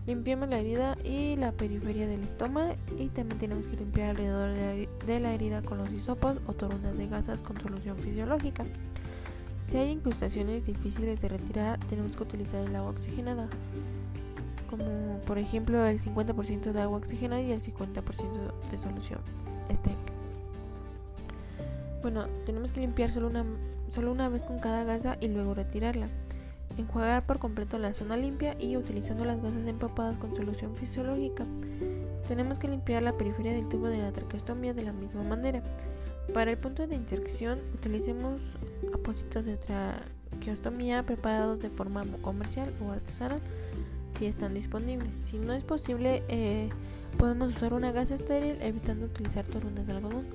Limpiamos 0.06 0.48
la 0.48 0.58
herida 0.58 0.96
y 1.04 1.36
la 1.36 1.52
periferia 1.52 2.06
del 2.06 2.24
estómago 2.24 2.74
y 2.98 3.08
también 3.08 3.38
tenemos 3.38 3.66
que 3.66 3.76
limpiar 3.76 4.10
alrededor 4.10 4.88
de 5.06 5.20
la 5.20 5.34
herida 5.34 5.62
con 5.62 5.78
los 5.78 5.92
hisopos 5.92 6.38
o 6.46 6.54
torundas 6.54 6.96
de 6.96 7.08
gasas 7.08 7.42
con 7.42 7.60
solución 7.60 7.98
fisiológica. 7.98 8.64
Si 9.66 9.76
hay 9.76 9.90
incrustaciones 9.90 10.64
difíciles 10.64 11.20
de 11.20 11.28
retirar, 11.28 11.78
tenemos 11.90 12.16
que 12.16 12.22
utilizar 12.22 12.66
el 12.66 12.74
agua 12.74 12.90
oxigenada, 12.90 13.48
como 14.70 15.20
por 15.26 15.36
ejemplo 15.36 15.86
el 15.86 16.00
50% 16.00 16.72
de 16.72 16.80
agua 16.80 16.96
oxigenada 16.96 17.42
y 17.42 17.52
el 17.52 17.60
50% 17.60 18.70
de 18.70 18.78
solución 18.78 19.20
estéril. 19.68 20.07
Tenemos 22.44 22.72
que 22.72 22.80
limpiar 22.80 23.10
solo 23.10 23.28
una, 23.28 23.44
solo 23.90 24.12
una 24.12 24.28
vez 24.28 24.44
con 24.44 24.58
cada 24.58 24.84
gasa 24.84 25.16
y 25.20 25.28
luego 25.28 25.54
retirarla. 25.54 26.08
Enjuagar 26.76 27.26
por 27.26 27.38
completo 27.38 27.78
la 27.78 27.92
zona 27.92 28.16
limpia 28.16 28.56
y 28.60 28.76
utilizando 28.76 29.24
las 29.24 29.42
gasas 29.42 29.66
empapadas 29.66 30.16
con 30.18 30.36
solución 30.36 30.76
fisiológica. 30.76 31.44
Tenemos 32.28 32.58
que 32.58 32.68
limpiar 32.68 33.02
la 33.02 33.12
periferia 33.12 33.52
del 33.52 33.68
tubo 33.68 33.88
de 33.88 33.98
la 33.98 34.12
traqueostomía 34.12 34.74
de 34.74 34.82
la 34.82 34.92
misma 34.92 35.22
manera. 35.22 35.62
Para 36.32 36.50
el 36.50 36.58
punto 36.58 36.86
de 36.86 36.94
inserción, 36.94 37.58
utilicemos 37.74 38.40
apósitos 38.94 39.46
de 39.46 39.56
traqueostomía 39.56 41.02
preparados 41.02 41.58
de 41.60 41.70
forma 41.70 42.04
comercial 42.22 42.72
o 42.84 42.92
artesanal 42.92 43.40
si 44.12 44.26
están 44.26 44.52
disponibles. 44.52 45.10
Si 45.24 45.38
no 45.38 45.52
es 45.52 45.64
posible, 45.64 46.22
eh, 46.28 46.68
podemos 47.16 47.56
usar 47.56 47.72
una 47.72 47.92
gasa 47.92 48.14
estéril 48.14 48.60
evitando 48.60 49.06
utilizar 49.06 49.44
torundas 49.46 49.86
de 49.86 49.92
algodón. 49.94 50.26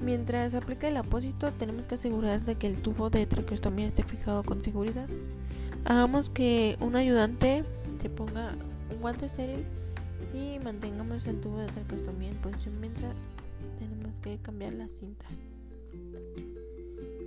Mientras 0.00 0.54
aplica 0.54 0.88
el 0.88 0.96
apósito, 0.96 1.50
tenemos 1.52 1.86
que 1.86 1.96
asegurar 1.96 2.42
de 2.42 2.54
que 2.54 2.68
el 2.68 2.80
tubo 2.80 3.10
de 3.10 3.26
traqueostomía 3.26 3.86
esté 3.86 4.04
fijado 4.04 4.44
con 4.44 4.62
seguridad. 4.62 5.08
Hagamos 5.84 6.30
que 6.30 6.76
un 6.80 6.94
ayudante 6.94 7.64
se 8.00 8.08
ponga 8.08 8.54
un 8.90 9.00
guante 9.00 9.26
estéril 9.26 9.64
y 10.32 10.58
mantengamos 10.60 11.26
el 11.26 11.40
tubo 11.40 11.58
de 11.58 11.66
traqueostomía 11.66 12.30
en 12.30 12.36
posición 12.36 12.80
mientras 12.80 13.14
tenemos 13.78 14.20
que 14.20 14.38
cambiar 14.38 14.74
las 14.74 14.92
cintas. 14.92 15.32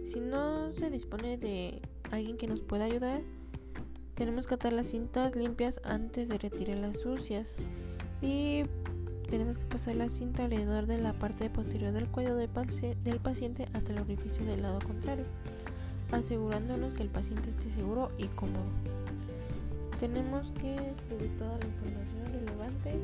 Si 0.04 0.20
no 0.20 0.74
se 0.74 0.90
dispone 0.90 1.38
de 1.38 1.82
alguien 2.12 2.38
que 2.38 2.48
nos 2.48 2.62
pueda 2.62 2.86
ayudar, 2.86 3.22
tenemos 4.16 4.48
que 4.48 4.56
atar 4.56 4.74
las 4.74 4.88
cintas 4.88 5.36
limpias 5.36 5.82
antes 5.84 6.30
de 6.30 6.38
retirar 6.38 6.78
las 6.78 7.00
sucias 7.00 7.48
y 8.22 8.64
tenemos 9.32 9.58
que 9.58 9.64
pasar 9.64 9.96
la 9.96 10.10
cinta 10.10 10.44
alrededor 10.44 10.88
de 10.88 10.98
la 10.98 11.14
parte 11.14 11.50
posterior 11.50 11.94
del 11.94 12.08
cuello 12.08 12.36
del, 12.36 12.50
paciente 12.50 13.66
hasta 13.72 13.94
el 13.94 14.00
orificio 14.00 14.46
del 14.46 14.62
lado 14.62 14.80
contrario, 14.86 15.24
asegurándonos 16.12 16.94
que 16.94 17.04
el 17.04 17.10
paciente 17.10 17.50
esté 17.50 17.72
seguro 17.72 18.12
y 18.18 18.26
cómodo. 18.28 18.66
Tenemos 20.02 20.52
que 20.60 20.76
escribir 20.76 21.32
toda 21.38 21.58
la 21.58 21.66
información 21.66 22.46
relevante 22.46 23.00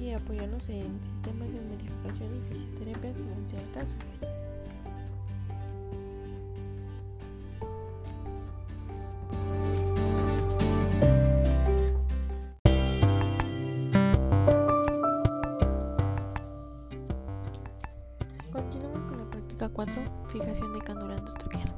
y 0.00 0.12
apoyarnos 0.12 0.66
en 0.70 0.98
sistemas 1.04 1.52
de 1.52 1.60
modificación 1.60 2.30
y 2.34 2.54
fisioterapia 2.54 3.14
según 3.14 3.46
sea 3.46 3.60
el 3.60 3.70
caso. 3.72 3.94
Fijación 20.28 20.72
de 20.72 20.80
cándula 20.80 21.16
endotraqueal. 21.16 21.72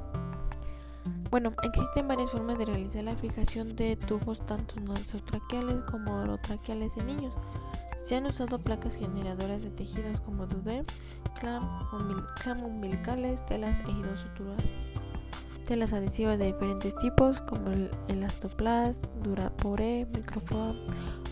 Bueno, 1.31 1.53
existen 1.63 2.07
varias 2.07 2.31
formas 2.31 2.57
de 2.57 2.65
realizar 2.65 3.03
la 3.03 3.15
fijación 3.15 3.75
de 3.75 3.95
tubos 3.95 4.45
tanto 4.45 4.75
nasotraqueales 4.81 5.83
como 5.91 6.21
orotraqueales 6.21 6.95
en 6.97 7.07
niños. 7.07 7.33
Se 8.03 8.15
han 8.15 8.25
usado 8.25 8.59
placas 8.59 8.95
generadoras 8.95 9.61
de 9.61 9.71
tejidos 9.71 10.19
como 10.21 10.45
Dudet, 10.45 10.89
clam, 11.39 12.63
umbilicales, 12.63 13.45
telas 13.47 13.79
e 13.79 14.17
suturadas, 14.17 14.63
telas 15.65 15.91
adhesivas 15.91 16.37
de 16.37 16.53
diferentes 16.53 16.95
tipos 16.97 17.41
como 17.41 17.71
el 17.71 17.91
elastoplast, 18.07 19.03
durapore, 19.23 20.07
microfoam 20.13 20.77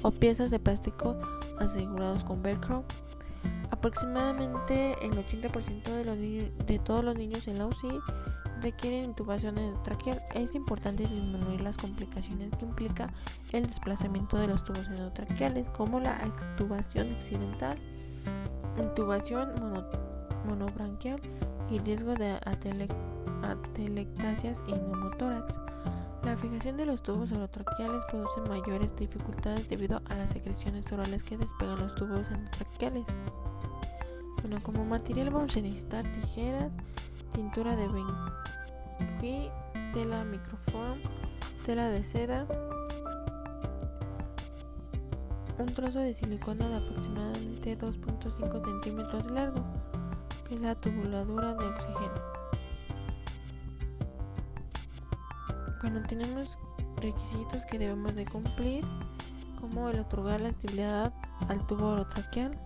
o 0.02 0.12
piezas 0.12 0.52
de 0.52 0.60
plástico 0.60 1.16
asegurados 1.60 2.24
con 2.24 2.42
velcro 2.42 2.84
Aproximadamente 3.84 4.94
el 5.06 5.12
80% 5.12 5.84
de, 5.84 6.06
los 6.06 6.18
de 6.68 6.80
todos 6.80 7.04
los 7.04 7.18
niños 7.18 7.46
en 7.50 7.58
la 7.58 7.66
UCI 7.68 8.00
requieren 8.62 9.04
intubación 9.04 9.58
endotraqueal. 9.58 10.22
Es 10.36 10.56
importante 10.56 11.06
disminuir 11.06 11.62
las 11.62 11.76
complicaciones 11.76 12.56
que 12.58 12.64
implica 12.64 13.08
el 13.52 13.68
desplazamiento 13.68 14.38
de 14.38 14.48
los 14.48 14.64
tubos 14.64 14.88
endotraqueales, 14.88 15.68
como 15.72 16.00
la 16.00 16.16
extubación 16.16 17.12
accidental, 17.16 17.78
intubación 18.78 19.52
monobranquial 20.48 21.20
y 21.70 21.80
riesgo 21.80 22.14
de 22.14 22.40
atelectasias 23.42 24.62
y 24.66 24.72
neumotórax. 24.72 25.56
La 26.24 26.38
fijación 26.38 26.78
de 26.78 26.86
los 26.86 27.04
tubos 27.04 27.34
orotraqueales 27.34 28.02
produce 28.10 28.40
mayores 28.48 28.96
dificultades 28.96 29.68
debido 29.68 30.02
a 30.06 30.16
las 30.16 30.32
secreciones 30.32 30.90
orales 30.90 31.22
que 31.22 31.36
despegan 31.36 31.80
los 31.80 31.94
tubos 31.96 32.26
endotraqueales. 32.32 33.04
Bueno, 34.44 34.62
como 34.62 34.84
material 34.84 35.30
vamos 35.30 35.56
a 35.56 35.62
necesitar 35.62 36.04
tijeras, 36.12 36.70
tintura 37.34 37.78
de 37.78 37.88
Benfi, 37.88 39.50
tela 39.94 40.26
microform, 40.26 41.00
tela 41.66 41.88
de 41.88 42.04
seda, 42.04 42.46
un 45.58 45.66
trozo 45.68 46.00
de 46.00 46.14
silicona 46.14 46.68
de 46.68 46.76
aproximadamente 46.76 47.78
2.5 47.78 48.66
centímetros 48.66 49.28
de 49.28 49.34
largo, 49.34 49.64
que 50.46 50.56
es 50.56 50.62
la 50.62 50.76
tubuladura 50.76 51.54
de 51.54 51.66
oxígeno. 51.66 52.14
Bueno, 55.82 56.02
tenemos 56.02 56.58
requisitos 56.98 57.66
que 57.66 57.80
debemos 57.80 58.14
de 58.14 58.26
cumplir, 58.26 58.86
como 59.62 59.88
el 59.88 60.00
otorgar 60.00 60.42
la 60.42 60.50
estabilidad 60.50 61.14
al 61.48 61.66
tubo 61.66 61.94
orotraqueal, 61.94 62.60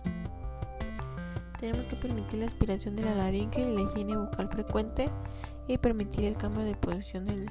tenemos 1.58 1.86
que 1.86 1.96
permitir 1.96 2.38
la 2.38 2.46
aspiración 2.46 2.96
de 2.96 3.02
la 3.02 3.14
laringe 3.14 3.60
y 3.60 3.74
la 3.74 3.82
higiene 3.82 4.16
bucal 4.16 4.48
frecuente 4.48 5.10
y 5.66 5.78
permitir 5.78 6.24
el 6.24 6.36
cambio 6.36 6.64
de 6.64 6.74
posición 6.74 7.24
del 7.24 7.46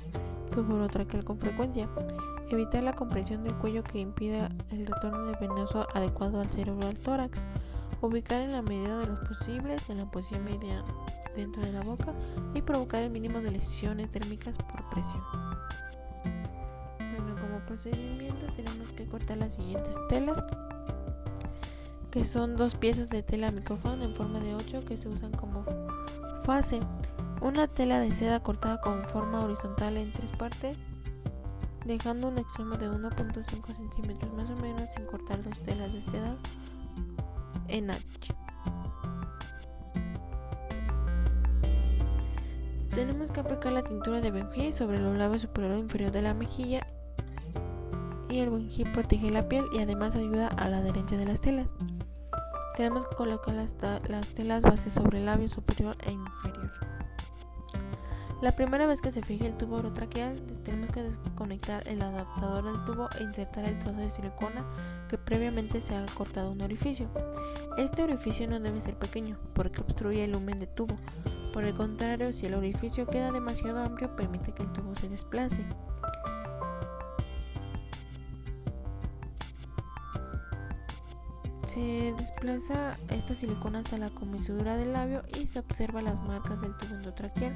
tubo 0.51 0.87
traqueal 0.87 1.23
con 1.23 1.39
frecuencia. 1.39 1.89
Evitar 2.49 2.83
la 2.83 2.93
compresión 2.93 3.43
del 3.43 3.55
cuello 3.55 3.83
que 3.83 3.99
impida 3.99 4.49
el 4.71 4.87
retorno 4.87 5.25
del 5.25 5.35
venoso 5.39 5.85
adecuado 5.93 6.41
al 6.41 6.49
cerebro 6.49 6.87
al 6.87 6.97
tórax. 6.97 7.39
Ubicar 8.01 8.41
en 8.41 8.51
la 8.51 8.61
medida 8.61 8.99
de 8.99 9.07
los 9.07 9.19
posibles 9.27 9.89
en 9.89 9.97
la 9.97 10.05
posición 10.05 10.45
media 10.45 10.83
dentro 11.35 11.61
de 11.63 11.71
la 11.71 11.81
boca 11.81 12.13
y 12.53 12.61
provocar 12.61 13.03
el 13.03 13.09
mínimo 13.09 13.41
de 13.41 13.51
lesiones 13.51 14.09
térmicas 14.11 14.55
por 14.57 14.89
presión. 14.89 15.21
Bueno, 16.97 17.35
como 17.41 17.59
procedimiento 17.65 18.45
tenemos 18.55 18.91
que 18.93 19.05
cortar 19.05 19.37
las 19.37 19.55
siguientes 19.55 19.95
telas 20.09 20.43
que 22.17 22.25
son 22.25 22.55
dos 22.55 22.73
piezas 22.73 23.11
de 23.11 23.21
tela 23.21 23.51
micrófono 23.51 24.03
en 24.03 24.15
forma 24.15 24.39
de 24.39 24.55
8 24.55 24.85
que 24.85 24.97
se 24.97 25.07
usan 25.07 25.31
como 25.33 25.63
fase. 26.41 26.79
Una 27.43 27.67
tela 27.67 27.99
de 27.99 28.11
seda 28.11 28.39
cortada 28.39 28.81
con 28.81 29.03
forma 29.03 29.41
horizontal 29.41 29.97
en 29.97 30.11
tres 30.11 30.31
partes, 30.31 30.75
dejando 31.85 32.29
un 32.29 32.39
extremo 32.39 32.75
de 32.75 32.89
1.5 32.89 33.75
centímetros 33.75 34.33
más 34.33 34.49
o 34.49 34.55
menos 34.55 34.91
sin 34.95 35.05
cortar 35.05 35.43
dos 35.43 35.61
telas 35.63 35.93
de 35.93 36.01
seda 36.01 36.35
en 37.67 37.91
H. 37.91 38.01
Tenemos 42.95 43.29
que 43.29 43.41
aplicar 43.41 43.73
la 43.73 43.83
tintura 43.83 44.21
de 44.21 44.31
Benji 44.31 44.71
sobre 44.71 44.99
los 44.99 45.15
labios 45.19 45.43
superior 45.43 45.73
e 45.73 45.77
inferior 45.77 46.11
de 46.11 46.23
la 46.23 46.33
mejilla 46.33 46.79
y 48.27 48.39
el 48.39 48.49
buen 48.49 48.69
grip 48.69 48.91
protege 48.91 49.29
la 49.29 49.47
piel 49.47 49.65
y 49.71 49.83
además 49.83 50.15
ayuda 50.15 50.47
a 50.47 50.67
la 50.67 50.79
adherencia 50.79 51.15
de 51.15 51.27
las 51.27 51.41
telas. 51.41 51.67
Tenemos 52.77 53.07
que 53.07 53.15
colocar 53.15 53.55
las, 53.55 53.73
las 54.07 54.27
telas 54.35 54.61
base 54.61 54.91
sobre 54.91 55.17
el 55.17 55.25
labio 55.25 55.49
superior 55.49 55.97
e 56.05 56.11
inferior. 56.11 56.71
La 58.39 58.51
primera 58.55 58.85
vez 58.85 59.01
que 59.01 59.09
se 59.09 59.23
fije 59.23 59.47
el 59.47 59.57
tubo 59.57 59.77
orotraqueal, 59.77 60.39
tenemos 60.63 60.91
que 60.91 61.01
desconectar 61.01 61.87
el 61.87 62.03
adaptador 62.03 62.65
del 62.65 62.85
tubo 62.85 63.09
e 63.17 63.23
insertar 63.23 63.65
el 63.65 63.79
trozo 63.79 63.97
de 63.97 64.11
silicona 64.11 64.63
que 65.09 65.17
previamente 65.17 65.81
se 65.81 65.95
ha 65.95 66.05
cortado 66.13 66.51
un 66.51 66.61
orificio. 66.61 67.09
Este 67.79 68.03
orificio 68.03 68.47
no 68.47 68.59
debe 68.59 68.79
ser 68.79 68.95
pequeño 68.95 69.39
porque 69.55 69.81
obstruye 69.81 70.25
el 70.25 70.33
lumen 70.33 70.59
del 70.59 70.69
tubo. 70.69 70.99
Por 71.53 71.63
el 71.63 71.73
contrario, 71.73 72.31
si 72.31 72.45
el 72.45 72.53
orificio 72.53 73.07
queda 73.07 73.31
demasiado 73.31 73.83
amplio, 73.83 74.15
permite 74.15 74.51
que 74.51 74.61
el 74.61 74.71
tubo 74.71 74.95
se 74.95 75.09
desplace. 75.09 75.65
Se 81.77 82.11
desplaza 82.17 82.97
esta 83.11 83.35
silicona 83.35 83.77
hasta 83.77 83.99
la 83.99 84.09
comisura 84.09 84.77
del 84.77 84.93
labio 84.93 85.21
y 85.39 85.45
se 85.45 85.59
observa 85.59 86.01
las 86.01 86.19
marcas 86.23 86.59
del 86.59 86.73
tubo 86.73 86.95
endotraqueal 86.95 87.53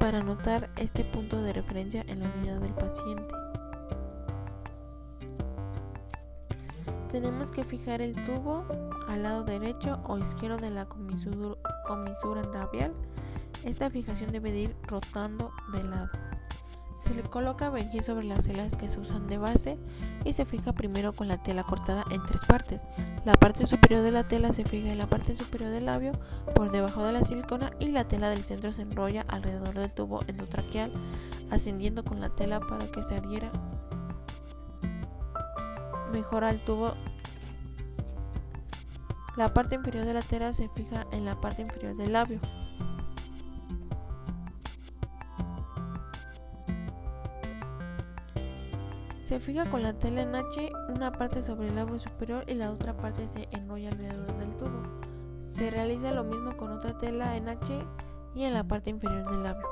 para 0.00 0.22
notar 0.22 0.70
este 0.76 1.04
punto 1.04 1.42
de 1.42 1.52
referencia 1.52 2.02
en 2.08 2.20
la 2.20 2.32
unidad 2.34 2.60
del 2.60 2.72
paciente. 2.72 3.26
Tenemos 7.12 7.50
que 7.50 7.62
fijar 7.62 8.00
el 8.00 8.14
tubo 8.24 8.64
al 9.06 9.22
lado 9.22 9.44
derecho 9.44 10.00
o 10.04 10.16
izquierdo 10.16 10.56
de 10.56 10.70
la 10.70 10.86
comisura 10.88 12.42
labial. 12.44 12.94
Esta 13.64 13.90
fijación 13.90 14.32
debe 14.32 14.48
ir 14.48 14.76
rotando 14.86 15.52
de 15.74 15.84
lado. 15.84 16.27
Se 16.98 17.14
le 17.14 17.22
coloca 17.22 17.70
Benji 17.70 18.00
sobre 18.00 18.26
las 18.26 18.44
telas 18.44 18.76
que 18.76 18.88
se 18.88 18.98
usan 18.98 19.28
de 19.28 19.38
base 19.38 19.78
y 20.24 20.32
se 20.32 20.44
fija 20.44 20.72
primero 20.72 21.12
con 21.12 21.28
la 21.28 21.40
tela 21.40 21.62
cortada 21.62 22.04
en 22.10 22.20
tres 22.24 22.44
partes. 22.46 22.82
La 23.24 23.34
parte 23.34 23.66
superior 23.66 24.02
de 24.02 24.10
la 24.10 24.26
tela 24.26 24.52
se 24.52 24.64
fija 24.64 24.90
en 24.90 24.98
la 24.98 25.06
parte 25.06 25.36
superior 25.36 25.70
del 25.70 25.86
labio 25.86 26.12
por 26.56 26.72
debajo 26.72 27.04
de 27.04 27.12
la 27.12 27.22
silicona 27.22 27.70
y 27.78 27.86
la 27.88 28.08
tela 28.08 28.30
del 28.30 28.42
centro 28.42 28.72
se 28.72 28.82
enrolla 28.82 29.24
alrededor 29.28 29.74
del 29.74 29.94
tubo 29.94 30.20
endotraqueal 30.26 30.92
ascendiendo 31.50 32.04
con 32.04 32.20
la 32.20 32.30
tela 32.30 32.58
para 32.58 32.90
que 32.90 33.04
se 33.04 33.16
adhiera 33.16 33.50
mejor 36.12 36.42
al 36.42 36.64
tubo. 36.64 36.94
La 39.36 39.54
parte 39.54 39.76
inferior 39.76 40.04
de 40.04 40.14
la 40.14 40.22
tela 40.22 40.52
se 40.52 40.68
fija 40.70 41.06
en 41.12 41.24
la 41.24 41.40
parte 41.40 41.62
inferior 41.62 41.96
del 41.96 42.12
labio. 42.12 42.40
Se 49.28 49.38
fija 49.40 49.68
con 49.68 49.82
la 49.82 49.92
tela 49.92 50.22
en 50.22 50.34
H 50.34 50.72
una 50.88 51.12
parte 51.12 51.42
sobre 51.42 51.68
el 51.68 51.76
labio 51.76 51.98
superior 51.98 52.44
y 52.46 52.54
la 52.54 52.70
otra 52.70 52.96
parte 52.96 53.28
se 53.28 53.46
enrolla 53.52 53.90
alrededor 53.90 54.34
del 54.38 54.56
tubo. 54.56 54.82
Se 55.38 55.70
realiza 55.70 56.12
lo 56.12 56.24
mismo 56.24 56.56
con 56.56 56.72
otra 56.72 56.96
tela 56.96 57.36
en 57.36 57.46
H 57.46 57.78
y 58.34 58.44
en 58.44 58.54
la 58.54 58.64
parte 58.64 58.88
inferior 58.88 59.30
del 59.30 59.42
labio. 59.42 59.66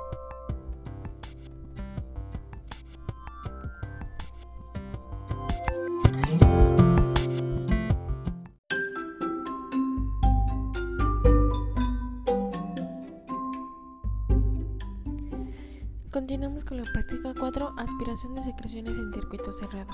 Continuamos 16.27 16.65
con 16.65 16.79
la 16.79 16.93
práctica 16.93 17.33
4, 17.39 17.75
aspiración 17.77 18.35
de 18.35 18.43
secreciones 18.43 18.99
en 18.99 19.13
circuito 19.13 19.53
cerrado. 19.53 19.93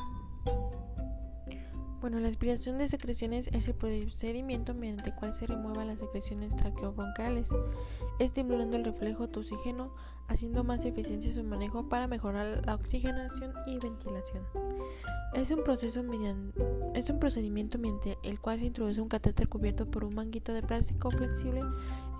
Bueno, 2.00 2.20
la 2.20 2.28
aspiración 2.30 2.78
de 2.78 2.88
secreciones 2.88 3.50
es 3.52 3.68
el 3.68 3.74
procedimiento 3.74 4.72
mediante 4.72 5.10
el 5.10 5.14
cual 5.14 5.34
se 5.34 5.46
remuevan 5.46 5.88
las 5.88 5.98
secreciones 5.98 6.56
traqueobroncales, 6.56 7.50
estimulando 8.18 8.78
el 8.78 8.84
reflejo 8.86 9.26
de 9.26 9.40
oxígeno, 9.40 9.92
haciendo 10.26 10.64
más 10.64 10.86
eficiencia 10.86 11.30
su 11.30 11.44
manejo 11.44 11.90
para 11.90 12.06
mejorar 12.06 12.62
la 12.64 12.76
oxigenación 12.76 13.52
y 13.66 13.78
ventilación. 13.78 14.42
Es 15.34 15.50
un, 15.50 15.62
proceso 15.62 16.02
mediante, 16.02 16.58
es 16.94 17.10
un 17.10 17.18
procedimiento 17.18 17.78
mediante 17.78 18.16
el 18.22 18.40
cual 18.40 18.58
se 18.58 18.66
introduce 18.66 19.02
un 19.02 19.08
catéter 19.10 19.50
cubierto 19.50 19.84
por 19.84 20.02
un 20.02 20.14
manguito 20.14 20.54
de 20.54 20.62
plástico 20.62 21.10
flexible 21.10 21.60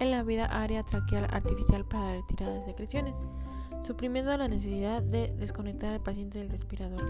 en 0.01 0.11
la 0.11 0.23
vida 0.23 0.45
área 0.45 0.83
traqueal 0.83 1.27
artificial 1.31 1.87
para 1.87 2.09
la 2.09 2.13
retirada 2.17 2.53
de 2.53 2.63
secreciones 2.63 3.15
suprimiendo 3.83 4.37
la 4.37 4.49
necesidad 4.49 5.03
de 5.03 5.35
desconectar 5.39 5.95
al 5.95 6.03
paciente 6.03 6.39
del 6.39 6.51
respirador. 6.51 7.03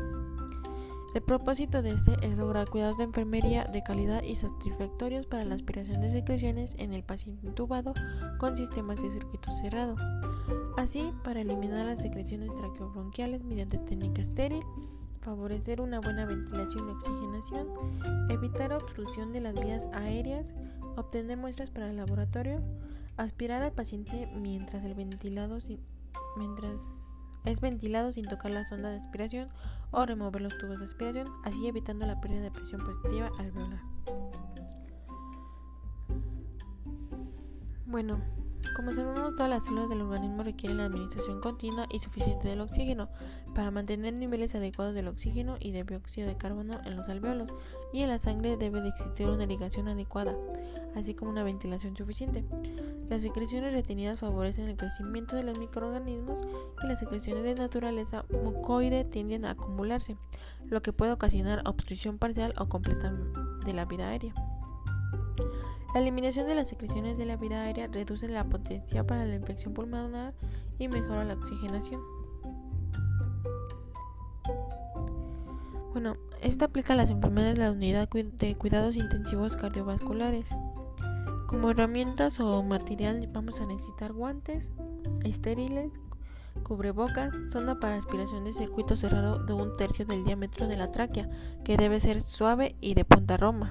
El 1.15 1.21
propósito 1.21 1.83
de 1.83 1.91
este 1.91 2.17
es 2.23 2.39
lograr 2.39 2.71
cuidados 2.71 2.97
de 2.97 3.05
enfermería 3.05 3.65
de 3.65 3.83
calidad 3.83 4.23
y 4.23 4.35
satisfactorios 4.35 5.27
para 5.27 5.45
la 5.45 5.55
aspiración 5.55 6.01
de 6.01 6.11
secreciones 6.11 6.75
en 6.79 6.95
el 6.95 7.03
paciente 7.03 7.47
intubado 7.47 7.93
con 8.39 8.57
sistemas 8.57 9.01
de 9.03 9.13
circuito 9.13 9.53
cerrado. 9.61 9.95
Así, 10.79 11.13
para 11.23 11.43
eliminar 11.43 11.85
las 11.85 12.01
secreciones 12.01 12.55
traqueobronquiales 12.55 13.45
mediante 13.45 13.77
técnica 13.77 14.23
estéril, 14.23 14.63
favorecer 15.21 15.83
una 15.83 16.01
buena 16.01 16.25
ventilación 16.25 16.89
y 16.89 16.93
oxigenación, 16.93 17.69
evitar 18.31 18.73
obstrucción 18.73 19.35
de 19.35 19.43
las 19.43 19.55
vías 19.55 19.89
aéreas, 19.93 20.55
obtener 20.97 21.37
muestras 21.37 21.69
para 21.69 21.91
el 21.91 21.99
laboratorio, 21.99 22.63
aspirar 23.19 23.63
al 23.63 23.73
paciente 23.73 24.29
mientras 24.41 24.83
el 24.85 24.95
ventilado 24.95 25.61
mientras 26.37 26.81
es 27.45 27.61
ventilado 27.61 28.13
sin 28.13 28.27
tocar 28.27 28.53
la 28.53 28.65
sonda 28.65 28.91
de 28.91 28.99
aspiración 28.99 29.49
o 29.91 30.07
remover 30.07 30.43
los 30.43 30.57
tubos 30.59 30.79
de 30.79 30.87
aspiración, 30.87 31.29
así 31.45 31.67
evitando 31.67 32.07
la 32.07 32.21
pérdida 32.21 32.43
de 32.43 32.51
presión 32.51 32.81
positiva 32.81 33.31
alveolar. 33.39 33.83
Bueno, 37.87 38.23
como 38.75 38.93
sabemos, 38.93 39.35
todas 39.35 39.51
las 39.51 39.65
células 39.65 39.89
del 39.89 40.03
organismo 40.03 40.43
requieren 40.43 40.79
la 40.79 40.87
administración 40.87 41.41
continua 41.41 41.87
y 41.91 41.99
suficiente 41.99 42.49
del 42.49 42.61
oxígeno 42.61 43.09
para 43.55 43.71
mantener 43.71 44.15
niveles 44.15 44.55
adecuados 44.55 44.95
del 44.95 45.09
oxígeno 45.09 45.57
y 45.61 45.73
de 45.73 45.85
dióxido 45.85 46.29
de 46.29 46.37
carbono 46.37 46.81
en 46.85 46.97
los 46.97 47.09
alveolos, 47.09 47.51
y 47.93 48.03
en 48.03 48.09
la 48.09 48.19
sangre 48.19 48.57
debe 48.57 48.81
de 48.81 48.89
existir 48.89 49.29
una 49.29 49.45
irrigación 49.45 49.89
adecuada, 49.89 50.35
así 50.95 51.15
como 51.15 51.31
una 51.31 51.45
ventilación 51.45 51.97
suficiente. 51.97 52.45
Las 53.09 53.23
secreciones 53.23 53.73
retenidas 53.73 54.19
favorecen 54.19 54.69
el 54.69 54.77
crecimiento 54.77 55.37
de 55.37 55.43
los 55.43 55.59
microorganismos 55.59 56.47
y 56.83 56.87
las 56.87 56.99
secreciones 56.99 57.45
de 57.45 57.55
naturaleza 57.55 58.25
mucoide 58.43 59.05
tienden 59.05 59.45
a 59.45 59.51
acumularse, 59.51 60.17
lo 60.65 60.81
que 60.81 60.93
puede 60.93 61.13
ocasionar 61.13 61.63
obstrucción 61.67 62.19
parcial 62.19 62.55
o 62.59 62.69
completa 62.69 63.13
de 63.65 63.73
la 63.73 63.85
vida 63.85 64.09
aérea. 64.09 64.35
La 65.95 66.01
eliminación 66.01 66.47
de 66.47 66.55
las 66.55 66.69
secreciones 66.69 67.19
de 67.19 67.27
la 67.27 67.37
vida 67.37 67.61
aérea 67.61 67.87
reduce 67.87 68.27
la 68.27 68.45
potencia 68.45 69.07
para 69.07 69.27
la 69.27 69.35
infección 69.35 69.75
pulmonar 69.75 70.33
y 70.79 70.89
mejora 70.89 71.25
la 71.25 71.35
oxigenación. 71.35 72.01
Bueno, 75.93 76.17
esta 76.41 76.65
aplica 76.65 76.95
a 76.95 76.97
las 76.97 77.11
enfermedades 77.11 77.57
de 77.57 77.65
la 77.65 77.73
unidad 77.73 78.09
de 78.09 78.57
cuidados 78.57 78.97
intensivos 78.97 79.55
cardiovasculares. 79.55 80.57
Como 81.47 81.69
herramientas 81.71 82.41
o 82.41 82.63
material 82.63 83.29
vamos 83.31 83.61
a 83.61 83.67
necesitar 83.67 84.15
guantes 84.15 84.73
estériles, 85.25 85.93
cubrebocas, 86.63 87.35
sonda 87.51 87.79
para 87.79 87.97
aspiración 87.97 88.45
de 88.45 88.55
circuito 88.55 88.97
cerrado 88.97 89.45
de 89.45 89.53
un 89.53 89.77
tercio 89.77 90.07
del 90.07 90.25
diámetro 90.25 90.69
de 90.69 90.79
la 90.79 90.91
tráquea, 90.91 91.29
que 91.65 91.77
debe 91.77 92.01
ser 92.01 92.23
suave 92.23 92.77
y 92.81 92.95
de 92.95 93.05
punta 93.05 93.37
roma 93.37 93.69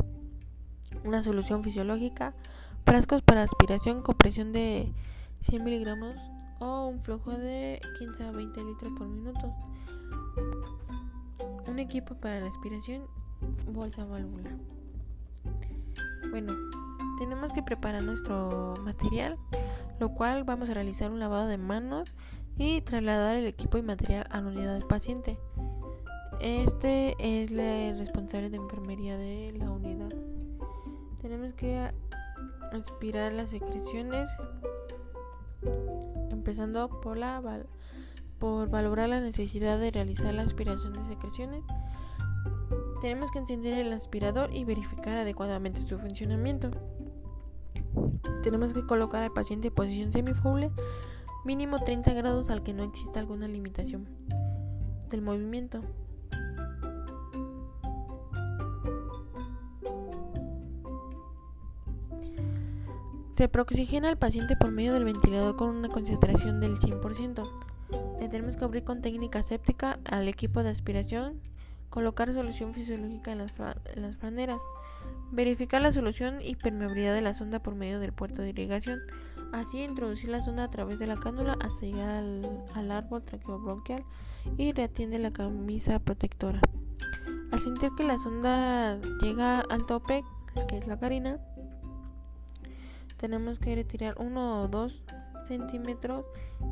una 1.03 1.23
solución 1.23 1.63
fisiológica, 1.63 2.33
frascos 2.85 3.21
para 3.21 3.43
aspiración 3.43 4.01
con 4.01 4.15
presión 4.15 4.51
de 4.51 4.91
100 5.41 5.63
miligramos 5.63 6.15
o 6.59 6.87
un 6.87 7.01
flujo 7.01 7.31
de 7.31 7.81
15 7.97 8.23
a 8.23 8.31
20 8.31 8.63
litros 8.63 8.93
por 8.97 9.07
minuto, 9.07 9.53
un 11.67 11.79
equipo 11.79 12.15
para 12.15 12.39
la 12.39 12.47
aspiración, 12.47 13.03
bolsa 13.71 14.05
válvula. 14.05 14.51
Bueno, 16.29 16.53
tenemos 17.17 17.51
que 17.51 17.63
preparar 17.63 18.03
nuestro 18.03 18.73
material, 18.83 19.37
lo 19.99 20.09
cual 20.09 20.43
vamos 20.43 20.69
a 20.69 20.73
realizar 20.73 21.11
un 21.11 21.19
lavado 21.19 21.47
de 21.47 21.57
manos 21.57 22.15
y 22.57 22.81
trasladar 22.81 23.35
el 23.35 23.47
equipo 23.47 23.77
y 23.77 23.81
material 23.81 24.27
a 24.29 24.41
la 24.41 24.47
unidad 24.49 24.73
del 24.73 24.87
paciente. 24.87 25.39
Este 26.39 27.15
es 27.19 27.51
el 27.51 27.97
responsable 27.97 28.49
de 28.49 28.57
enfermería 28.57 29.17
de 29.17 29.53
la 29.57 29.71
unidad. 29.71 30.10
Tenemos 31.21 31.53
que 31.53 31.91
aspirar 32.71 33.31
las 33.33 33.51
secreciones 33.51 34.29
empezando 36.31 36.89
por 38.39 38.69
valorar 38.69 39.09
la 39.09 39.21
necesidad 39.21 39.79
de 39.79 39.91
realizar 39.91 40.33
la 40.33 40.41
aspiración 40.41 40.93
de 40.93 41.03
secreciones. 41.03 41.63
Tenemos 43.01 43.31
que 43.31 43.39
encender 43.39 43.73
el 43.73 43.93
aspirador 43.93 44.53
y 44.53 44.63
verificar 44.63 45.17
adecuadamente 45.17 45.85
su 45.87 45.99
funcionamiento. 45.99 46.71
Tenemos 48.41 48.73
que 48.73 48.85
colocar 48.85 49.21
al 49.23 49.31
paciente 49.31 49.67
en 49.67 49.75
posición 49.75 50.11
semifoble 50.11 50.71
mínimo 51.45 51.83
30 51.83 52.13
grados 52.13 52.49
al 52.49 52.63
que 52.63 52.73
no 52.73 52.83
exista 52.83 53.19
alguna 53.19 53.47
limitación 53.47 54.07
del 55.09 55.21
movimiento. 55.21 55.81
Se 63.41 63.49
prooxigena 63.49 64.09
al 64.09 64.19
paciente 64.19 64.55
por 64.55 64.69
medio 64.69 64.93
del 64.93 65.03
ventilador 65.03 65.55
con 65.55 65.69
una 65.69 65.89
concentración 65.89 66.59
del 66.59 66.77
100%. 66.77 67.49
Le 68.19 68.29
tenemos 68.29 68.55
que 68.55 68.63
abrir 68.63 68.83
con 68.83 69.01
técnica 69.01 69.41
séptica 69.41 69.97
al 70.05 70.27
equipo 70.27 70.61
de 70.61 70.69
aspiración, 70.69 71.41
colocar 71.89 72.31
solución 72.33 72.75
fisiológica 72.75 73.31
en 73.31 73.39
las, 73.39 73.51
en 73.95 74.13
franeras, 74.13 74.61
verificar 75.31 75.81
la 75.81 75.91
solución 75.91 76.37
y 76.39 76.53
permeabilidad 76.53 77.15
de 77.15 77.23
la 77.23 77.33
sonda 77.33 77.63
por 77.63 77.73
medio 77.73 77.99
del 77.99 78.13
puerto 78.13 78.43
de 78.43 78.49
irrigación, 78.49 78.99
así 79.53 79.81
introducir 79.81 80.29
la 80.29 80.43
sonda 80.43 80.65
a 80.65 80.69
través 80.69 80.99
de 80.99 81.07
la 81.07 81.15
cánula 81.15 81.57
hasta 81.63 81.87
llegar 81.87 82.09
al, 82.09 82.63
al 82.75 82.91
árbol 82.91 83.23
traqueobronquial 83.23 84.03
y 84.55 84.71
reatiende 84.71 85.17
la 85.17 85.33
camisa 85.33 85.97
protectora. 85.97 86.61
Al 87.51 87.59
sentir 87.59 87.89
que 87.97 88.03
la 88.03 88.19
sonda 88.19 88.99
llega 89.19 89.61
al 89.61 89.87
tope, 89.87 90.23
que 90.67 90.77
es 90.77 90.85
la 90.85 90.99
carina, 90.99 91.39
tenemos 93.21 93.59
que 93.59 93.75
retirar 93.75 94.15
uno 94.19 94.63
o 94.63 94.67
dos 94.67 95.05
centímetros 95.47 96.25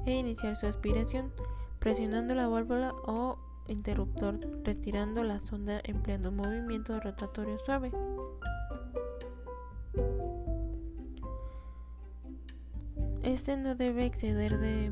e 0.07 0.13
iniciar 0.13 0.55
su 0.55 0.65
aspiración, 0.65 1.31
presionando 1.77 2.33
la 2.33 2.47
válvula 2.47 2.91
o 3.05 3.37
interruptor, 3.67 4.39
retirando 4.63 5.23
la 5.23 5.37
sonda 5.37 5.79
empleando 5.83 6.29
un 6.29 6.37
movimiento 6.37 6.99
rotatorio 6.99 7.59
suave. 7.59 7.91
Este 13.21 13.55
no 13.55 13.75
debe 13.75 14.05
exceder 14.07 14.57
de, 14.57 14.91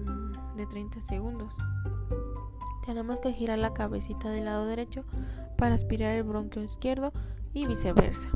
de 0.58 0.66
30 0.68 1.02
segundos. 1.02 1.52
Tenemos 2.86 3.20
que 3.20 3.34
girar 3.34 3.58
la 3.58 3.74
cabecita 3.74 4.30
del 4.30 4.46
lado 4.46 4.68
derecho 4.68 5.06
para 5.58 5.74
aspirar 5.74 6.14
el 6.14 6.24
bronquio 6.24 6.64
izquierdo 6.64 7.12
y 7.54 7.66
viceversa. 7.66 8.30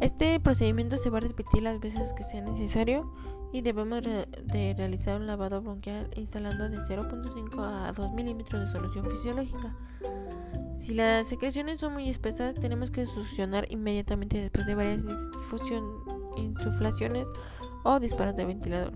Este 0.00 0.38
procedimiento 0.40 0.98
se 0.98 1.10
va 1.10 1.18
a 1.18 1.22
repetir 1.22 1.62
las 1.62 1.80
veces 1.80 2.12
que 2.12 2.22
sea 2.22 2.42
necesario 2.42 3.12
y 3.52 3.62
debemos 3.62 4.02
de 4.02 4.74
realizar 4.76 5.18
un 5.18 5.26
lavado 5.26 5.62
bronquial 5.62 6.10
instalando 6.14 6.68
de 6.68 6.78
0.5 6.78 7.60
a 7.60 7.92
2 7.92 8.12
milímetros 8.12 8.60
de 8.60 8.68
solución 8.70 9.08
fisiológica. 9.08 9.74
Si 10.76 10.92
las 10.92 11.26
secreciones 11.26 11.80
son 11.80 11.94
muy 11.94 12.10
espesas, 12.10 12.54
tenemos 12.54 12.90
que 12.90 13.06
succionar 13.06 13.66
inmediatamente 13.70 14.38
después 14.38 14.66
de 14.66 14.74
varias 14.74 15.02
insuflaciones 16.36 17.26
o 17.82 17.98
disparos 17.98 18.36
de 18.36 18.44
ventilador. 18.44 18.92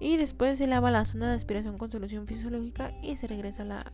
Y 0.00 0.16
después 0.16 0.58
se 0.58 0.66
lava 0.66 0.90
la 0.90 1.04
zona 1.04 1.28
de 1.30 1.36
aspiración 1.36 1.78
con 1.78 1.92
solución 1.92 2.26
fisiológica 2.26 2.90
y 3.02 3.16
se 3.16 3.28
regresa 3.28 3.62
a 3.62 3.66
la, 3.66 3.92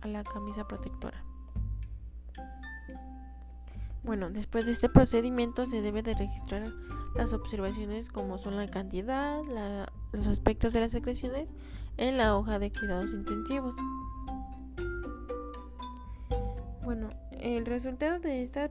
a 0.00 0.08
la 0.08 0.22
camisa 0.22 0.66
protectora. 0.66 1.22
Bueno, 4.04 4.30
después 4.30 4.66
de 4.66 4.72
este 4.72 4.88
procedimiento 4.88 5.64
se 5.66 5.80
debe 5.80 6.02
de 6.02 6.14
registrar 6.14 6.72
las 7.14 7.32
observaciones 7.32 8.08
como 8.08 8.36
son 8.36 8.56
la 8.56 8.66
cantidad, 8.66 9.40
los 10.12 10.26
aspectos 10.26 10.72
de 10.72 10.80
las 10.80 10.90
secreciones 10.90 11.48
en 11.98 12.16
la 12.16 12.36
hoja 12.36 12.58
de 12.58 12.72
cuidados 12.72 13.12
intensivos. 13.12 13.76
Bueno, 16.82 17.10
el 17.30 17.64
resultado 17.64 18.18
de 18.18 18.42
este 18.42 18.70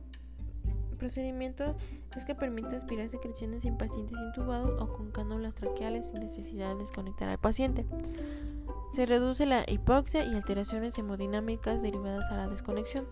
procedimiento 0.98 1.76
es 2.16 2.26
que 2.26 2.36
permite 2.36 2.76
aspirar 2.76 3.08
secreciones 3.08 3.64
en 3.64 3.78
pacientes 3.78 4.18
intubados 4.20 4.82
o 4.82 4.92
con 4.92 5.12
cánulas 5.12 5.56
traqueales 5.56 6.10
sin 6.10 6.20
necesidad 6.20 6.74
de 6.74 6.82
desconectar 6.82 7.30
al 7.30 7.40
paciente. 7.40 7.86
Se 8.94 9.06
reduce 9.06 9.46
la 9.46 9.64
hipoxia 9.66 10.26
y 10.26 10.36
alteraciones 10.36 10.98
hemodinámicas 10.98 11.82
derivadas 11.82 12.30
a 12.32 12.38
la 12.38 12.48
desconexión 12.50 13.08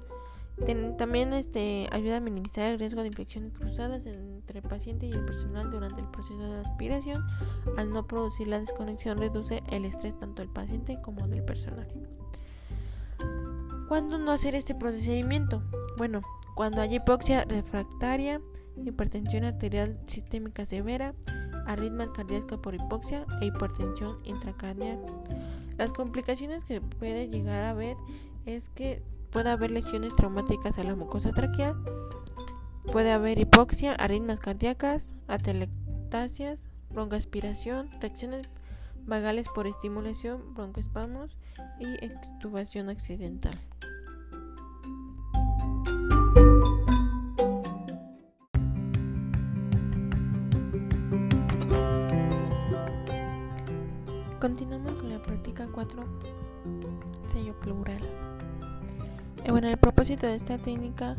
también 0.97 1.33
este, 1.33 1.87
ayuda 1.91 2.17
a 2.17 2.19
minimizar 2.19 2.71
el 2.71 2.79
riesgo 2.79 3.01
de 3.01 3.07
infecciones 3.07 3.53
cruzadas 3.53 4.05
entre 4.05 4.59
el 4.59 4.67
paciente 4.67 5.05
y 5.05 5.11
el 5.11 5.25
personal 5.25 5.69
durante 5.69 6.01
el 6.01 6.07
proceso 6.07 6.41
de 6.41 6.59
aspiración. 6.61 7.25
Al 7.77 7.89
no 7.89 8.05
producir 8.07 8.47
la 8.47 8.59
desconexión 8.59 9.17
reduce 9.17 9.63
el 9.71 9.85
estrés 9.85 10.17
tanto 10.19 10.41
del 10.41 10.51
paciente 10.51 10.99
como 11.01 11.27
del 11.27 11.43
personal. 11.43 11.87
¿Cuándo 13.87 14.17
no 14.17 14.31
hacer 14.31 14.53
este 14.55 14.75
procedimiento? 14.75 15.63
Bueno, 15.97 16.21
cuando 16.55 16.81
hay 16.81 16.95
hipoxia 16.95 17.45
refractaria, 17.45 18.41
hipertensión 18.85 19.45
arterial 19.45 19.99
sistémica 20.07 20.65
severa, 20.65 21.13
arritmia 21.65 22.11
cardíaca 22.13 22.57
por 22.57 22.75
hipoxia 22.75 23.25
e 23.41 23.45
hipertensión 23.47 24.17
intracranial. 24.25 24.99
Las 25.77 25.93
complicaciones 25.93 26.65
que 26.65 26.81
puede 26.81 27.29
llegar 27.29 27.63
a 27.63 27.71
haber 27.71 27.95
es 28.45 28.69
que 28.69 29.01
puede 29.31 29.49
haber 29.49 29.71
lesiones 29.71 30.15
traumáticas 30.15 30.77
a 30.77 30.83
la 30.83 30.95
mucosa 30.95 31.31
traqueal, 31.31 31.75
puede 32.91 33.11
haber 33.11 33.39
hipoxia, 33.39 33.93
arritmias 33.93 34.39
cardíacas, 34.39 35.11
atelectasias, 35.27 36.59
broncoaspiración, 36.89 37.89
reacciones 38.01 38.49
vagales 39.05 39.47
por 39.53 39.67
estimulación, 39.67 40.53
broncoespasmos 40.53 41.37
y 41.79 42.05
extubación 42.05 42.89
accidental. 42.89 43.57
Continuamos 54.39 54.93
con 54.93 55.09
la 55.09 55.21
práctica 55.21 55.67
4, 55.71 56.03
sello 57.27 57.59
plural. 57.59 58.01
Eh, 59.43 59.51
bueno, 59.51 59.67
el 59.69 59.77
propósito 59.77 60.27
de 60.27 60.35
esta 60.35 60.57
técnica 60.57 61.15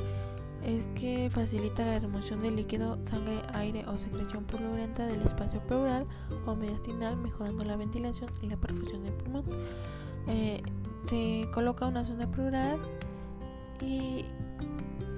es 0.65 0.89
que 0.89 1.31
facilita 1.31 1.87
la 1.87 1.99
remoción 1.99 2.43
del 2.43 2.57
líquido, 2.57 2.99
sangre, 3.05 3.41
aire 3.55 3.87
o 3.87 3.99
secreción 3.99 4.45
purulenta 4.45 5.07
del 5.07 5.23
espacio 5.23 5.61
pleural 5.67 6.07
o 6.47 6.55
mediastinal, 6.55 7.17
mejorando 7.17 7.65
la 7.65 7.77
ventilación 7.77 8.31
y 8.43 8.49
la 8.49 8.57
perfusión 8.57 9.03
del 9.05 9.15
pulmón. 9.15 9.45
Eh, 10.29 10.63
se 11.07 11.49
coloca 11.55 11.87
una 11.87 12.05
sonda 12.05 12.27
pleural 12.31 12.79
y 13.81 14.27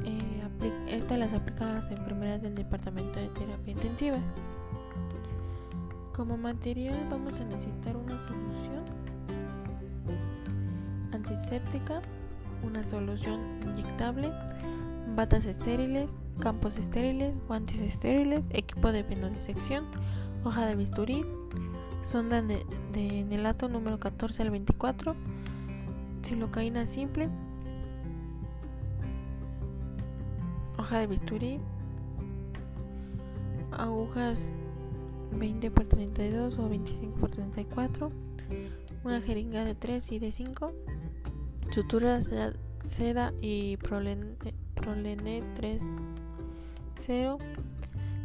eh, 0.05 0.43
esta 0.89 1.17
las 1.17 1.33
aplican 1.35 1.75
las 1.75 1.91
enfermeras 1.91 2.41
del 2.41 2.55
departamento 2.55 3.19
de 3.19 3.29
terapia 3.29 3.73
intensiva. 3.73 4.19
Como 6.15 6.37
material 6.37 7.09
vamos 7.11 7.41
a 7.41 7.45
necesitar 7.45 7.97
una 7.97 8.21
solución 8.21 8.85
antiséptica 11.13 12.01
una 12.63 12.85
solución 12.85 13.41
inyectable, 13.65 14.31
batas 15.15 15.45
estériles, 15.47 16.11
campos 16.41 16.77
estériles, 16.77 17.35
guantes 17.47 17.81
estériles, 17.81 18.43
equipo 18.51 18.93
de 18.93 19.03
venodisección, 19.03 19.85
hoja 20.45 20.67
de 20.67 20.77
bisturí, 20.77 21.25
sonda 22.05 22.43
de, 22.43 22.65
de 22.93 23.69
número 23.69 23.99
14 23.99 24.43
al 24.43 24.51
24, 24.51 25.15
silocaína 26.23 26.87
simple, 26.87 27.29
hoja 30.79 30.99
de 30.99 31.07
bisturí, 31.07 31.61
agujas 33.73 34.55
20 35.39 35.67
x 35.67 35.89
32 35.89 36.59
o 36.59 36.69
25 36.69 37.27
x 37.27 37.37
34, 37.37 38.13
una 39.05 39.21
jeringa 39.21 39.65
de 39.65 39.75
3 39.75 40.13
y 40.13 40.19
de 40.19 40.33
5, 40.33 40.73
Suturas 41.73 42.29
seda 42.85 43.33
y 43.41 43.79
prolene, 43.79 44.37
3.0, 44.77 47.39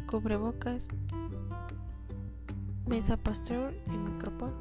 cubrebocas, 0.06 0.86
mesa 2.86 3.16
pasteur 3.16 3.74
y 3.86 3.92
micropor. 3.92 4.52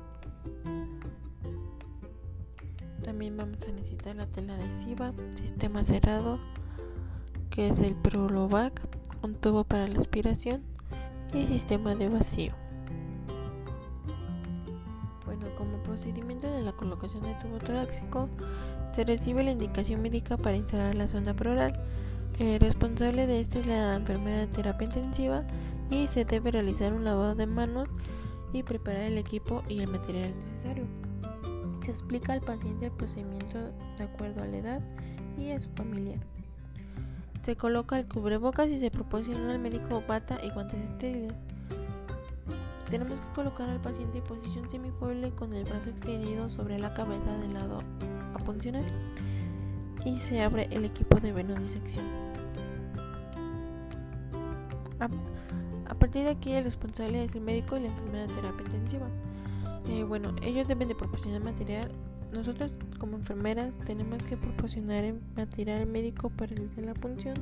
También 3.04 3.36
vamos 3.36 3.64
a 3.64 3.74
necesitar 3.74 4.16
la 4.16 4.30
tela 4.30 4.54
adhesiva, 4.54 5.12
sistema 5.36 5.84
cerrado, 5.84 6.40
que 7.50 7.68
es 7.68 7.80
el 7.80 7.94
Prolovac, 7.94 8.80
un 9.22 9.36
tubo 9.36 9.66
para 9.66 9.90
la 9.90 10.00
aspiración 10.00 10.62
y 11.34 11.46
sistema 11.46 11.94
de 11.94 12.08
vacío. 12.08 12.54
Procedimiento 15.98 16.48
de 16.48 16.62
la 16.62 16.74
colocación 16.74 17.24
de 17.24 17.34
tubo 17.42 17.58
torácico, 17.58 18.30
se 18.94 19.04
recibe 19.04 19.44
la 19.44 19.50
indicación 19.50 20.00
médica 20.00 20.38
para 20.38 20.56
instalar 20.56 20.94
la 20.94 21.08
sonda 21.08 21.34
pleural. 21.34 21.74
El 22.38 22.60
responsable 22.60 23.26
de 23.26 23.40
esta 23.40 23.58
es 23.58 23.66
la 23.66 23.96
enfermera 23.96 24.42
de 24.42 24.48
terapia 24.48 24.86
intensiva 24.86 25.44
y 25.90 26.06
se 26.06 26.24
debe 26.24 26.52
realizar 26.52 26.94
un 26.94 27.04
lavado 27.04 27.34
de 27.34 27.48
manos 27.48 27.90
y 28.54 28.62
preparar 28.62 29.02
el 29.02 29.18
equipo 29.18 29.64
y 29.68 29.80
el 29.80 29.88
material 29.88 30.36
necesario. 30.36 30.86
Se 31.82 31.90
explica 31.90 32.34
al 32.34 32.42
paciente 32.42 32.86
el 32.86 32.92
procedimiento 32.92 33.58
de 33.98 34.04
acuerdo 34.04 34.44
a 34.44 34.46
la 34.46 34.58
edad 34.58 34.82
y 35.40 35.50
a 35.50 35.60
su 35.60 35.70
familiar. 35.72 36.20
Se 37.40 37.56
coloca 37.56 37.98
el 37.98 38.06
cubrebocas 38.06 38.70
y 38.70 38.78
se 38.78 38.92
proporciona 38.92 39.52
al 39.52 39.60
médico 39.60 40.04
bata 40.08 40.38
y 40.44 40.52
guantes 40.52 40.92
estériles. 40.92 41.34
Tenemos 42.90 43.20
que 43.20 43.28
colocar 43.36 43.70
al 43.70 43.82
paciente 43.82 44.20
en 44.20 44.24
posición 44.24 44.70
semifoile 44.70 45.32
con 45.32 45.54
el 45.54 45.66
brazo 45.66 45.90
extendido 45.90 46.50
sobre 46.50 46.80
la 46.80 46.94
cabeza 46.94 47.36
del 47.38 47.54
lado 47.54 47.80
a 48.34 48.40
funcionar 48.40 48.84
y 50.06 50.18
se 50.20 50.42
abre 50.42 50.70
el 50.72 50.86
equipo 50.86 51.20
de 51.20 51.34
venodisección. 51.34 52.06
A 55.88 55.96
partir 55.96 56.24
de 56.24 56.30
aquí 56.32 56.54
el 56.54 56.64
responsable 56.64 57.24
es 57.24 57.36
el 57.36 57.42
médico 57.42 57.76
y 57.76 57.82
la 57.82 57.88
enfermera 57.88 58.28
de 58.28 58.34
terapia 58.34 58.64
intensiva. 58.64 59.08
Eh, 59.90 60.04
bueno, 60.04 60.36
ellos 60.42 60.68
deben 60.68 60.88
de 60.88 60.96
proporcionar 60.96 61.44
material. 61.44 61.92
Nosotros 62.34 62.72
como 63.00 63.18
enfermeras 63.18 63.78
tenemos 63.86 64.20
que 64.26 64.38
proporcionar 64.38 65.14
material 65.36 65.88
médico 65.88 66.30
para 66.30 66.56
realizar 66.56 66.86
la 66.86 66.94
punción. 66.94 67.36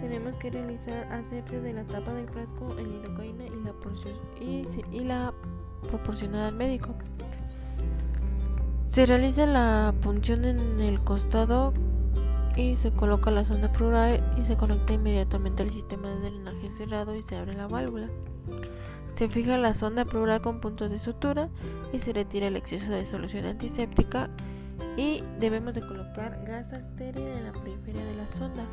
Tenemos 0.00 0.36
que 0.36 0.50
realizar 0.50 1.10
asepsia 1.12 1.60
de 1.60 1.72
la 1.72 1.84
tapa 1.84 2.12
del 2.12 2.28
frasco 2.28 2.76
en 2.78 2.90
lidocaína 2.90 3.46
y 4.40 5.00
la, 5.00 5.32
proporcionada 5.88 6.48
al 6.48 6.54
médico. 6.54 6.94
Se 8.88 9.06
realiza 9.06 9.46
la 9.46 9.94
punción 10.00 10.44
en 10.44 10.80
el 10.80 11.00
costado 11.00 11.72
y 12.56 12.76
se 12.76 12.92
coloca 12.92 13.30
la 13.30 13.44
sonda 13.44 13.72
pleural 13.72 14.20
y 14.38 14.42
se 14.42 14.56
conecta 14.56 14.92
inmediatamente 14.92 15.62
al 15.62 15.70
sistema 15.70 16.08
de 16.08 16.30
drenaje 16.30 16.70
cerrado 16.70 17.14
y 17.16 17.22
se 17.22 17.36
abre 17.36 17.54
la 17.54 17.66
válvula. 17.66 18.08
Se 19.14 19.28
fija 19.28 19.58
la 19.58 19.74
sonda 19.74 20.04
pleural 20.04 20.40
con 20.40 20.60
puntos 20.60 20.90
de 20.90 20.98
sutura 20.98 21.48
y 21.92 21.98
se 21.98 22.12
retira 22.12 22.48
el 22.48 22.56
exceso 22.56 22.92
de 22.92 23.06
solución 23.06 23.46
antiséptica 23.46 24.30
y 24.96 25.22
debemos 25.40 25.74
de 25.74 25.80
colocar 25.80 26.44
gas 26.46 26.72
estéril 26.72 27.26
en 27.26 27.44
la 27.44 27.52
periferia 27.52 28.04
de 28.04 28.14
la 28.14 28.28
sonda, 28.30 28.64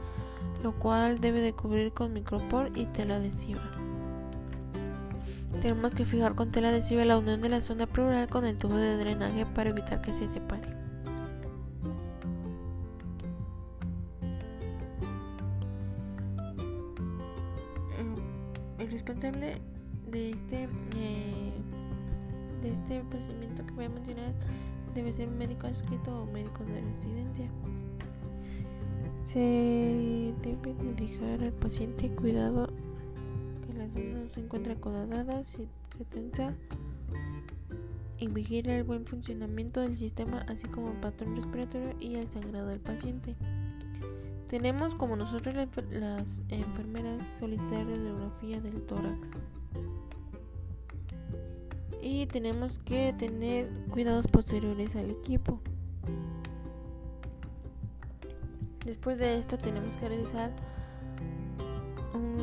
lo 0.64 0.74
cual 0.74 1.20
debe 1.20 1.42
de 1.42 1.54
cubrir 1.54 1.94
con 1.94 2.14
micropor 2.14 2.72
y 2.76 2.86
tela 2.86 3.16
adhesiva. 3.16 3.81
Tenemos 5.60 5.92
que 5.92 6.06
fijar 6.06 6.36
con 6.36 6.52
tela 6.52 6.70
adhesiva 6.70 7.04
la 7.06 7.18
unión 7.18 7.42
de 7.42 7.50
la 7.50 7.62
sonda 7.62 7.86
pleural 7.86 8.30
con 8.30 8.46
el 8.46 8.58
tubo 8.58 8.76
de 8.76 8.98
drenaje 8.98 9.46
para 9.46 9.70
evitar 9.70 10.02
que 10.02 10.14
se 10.14 10.28
separe. 10.28 10.68
El 18.80 18.90
responsable 18.90 19.62
de 20.10 20.32
este 20.32 20.64
eh, 20.96 21.54
de 22.62 22.72
este 22.72 23.02
procedimiento 23.10 23.66
que 23.66 23.74
voy 23.74 23.86
a 23.86 23.90
mencionar 23.90 24.34
debe 24.94 25.12
ser 25.12 25.30
un 25.30 25.38
médico 25.38 25.68
adscrito 25.68 26.24
o 26.24 26.26
médico 26.26 26.64
de 26.66 26.82
residencia. 26.82 27.46
Se 29.24 30.34
debe 30.42 30.76
dejar 30.98 31.44
al 31.44 31.54
paciente 31.54 32.10
cuidado 32.10 32.71
se 34.34 34.40
encuentre 34.40 34.74
acodada, 34.74 35.44
si 35.44 35.68
se 35.98 36.06
tensa 36.06 36.54
y 38.22 38.28
vigilar 38.28 38.76
el 38.76 38.84
buen 38.84 39.06
funcionamiento 39.06 39.82
del 39.82 39.98
sistema 39.98 40.46
así 40.48 40.68
como 40.68 40.92
el 40.92 40.98
patrón 40.98 41.36
respiratorio 41.36 41.96
y 42.00 42.16
el 42.16 42.30
sangrado 42.30 42.68
del 42.68 42.80
paciente. 42.80 43.36
Tenemos 44.48 44.94
como 44.94 45.16
nosotros 45.16 45.56
las 45.90 46.42
enfermeras 46.50 47.20
solicitar 47.40 47.86
radiografía 47.88 48.62
del 48.62 48.82
tórax. 48.84 49.30
Y 52.02 52.26
tenemos 52.28 52.78
que 52.80 53.14
tener 53.18 53.70
cuidados 53.90 54.28
posteriores 54.28 54.96
al 54.96 55.10
equipo. 55.10 55.60
Después 58.86 59.20
de 59.20 59.38
esto 59.38 59.58
tenemos 59.58 59.96
que 59.98 60.10
realizar 60.10 60.52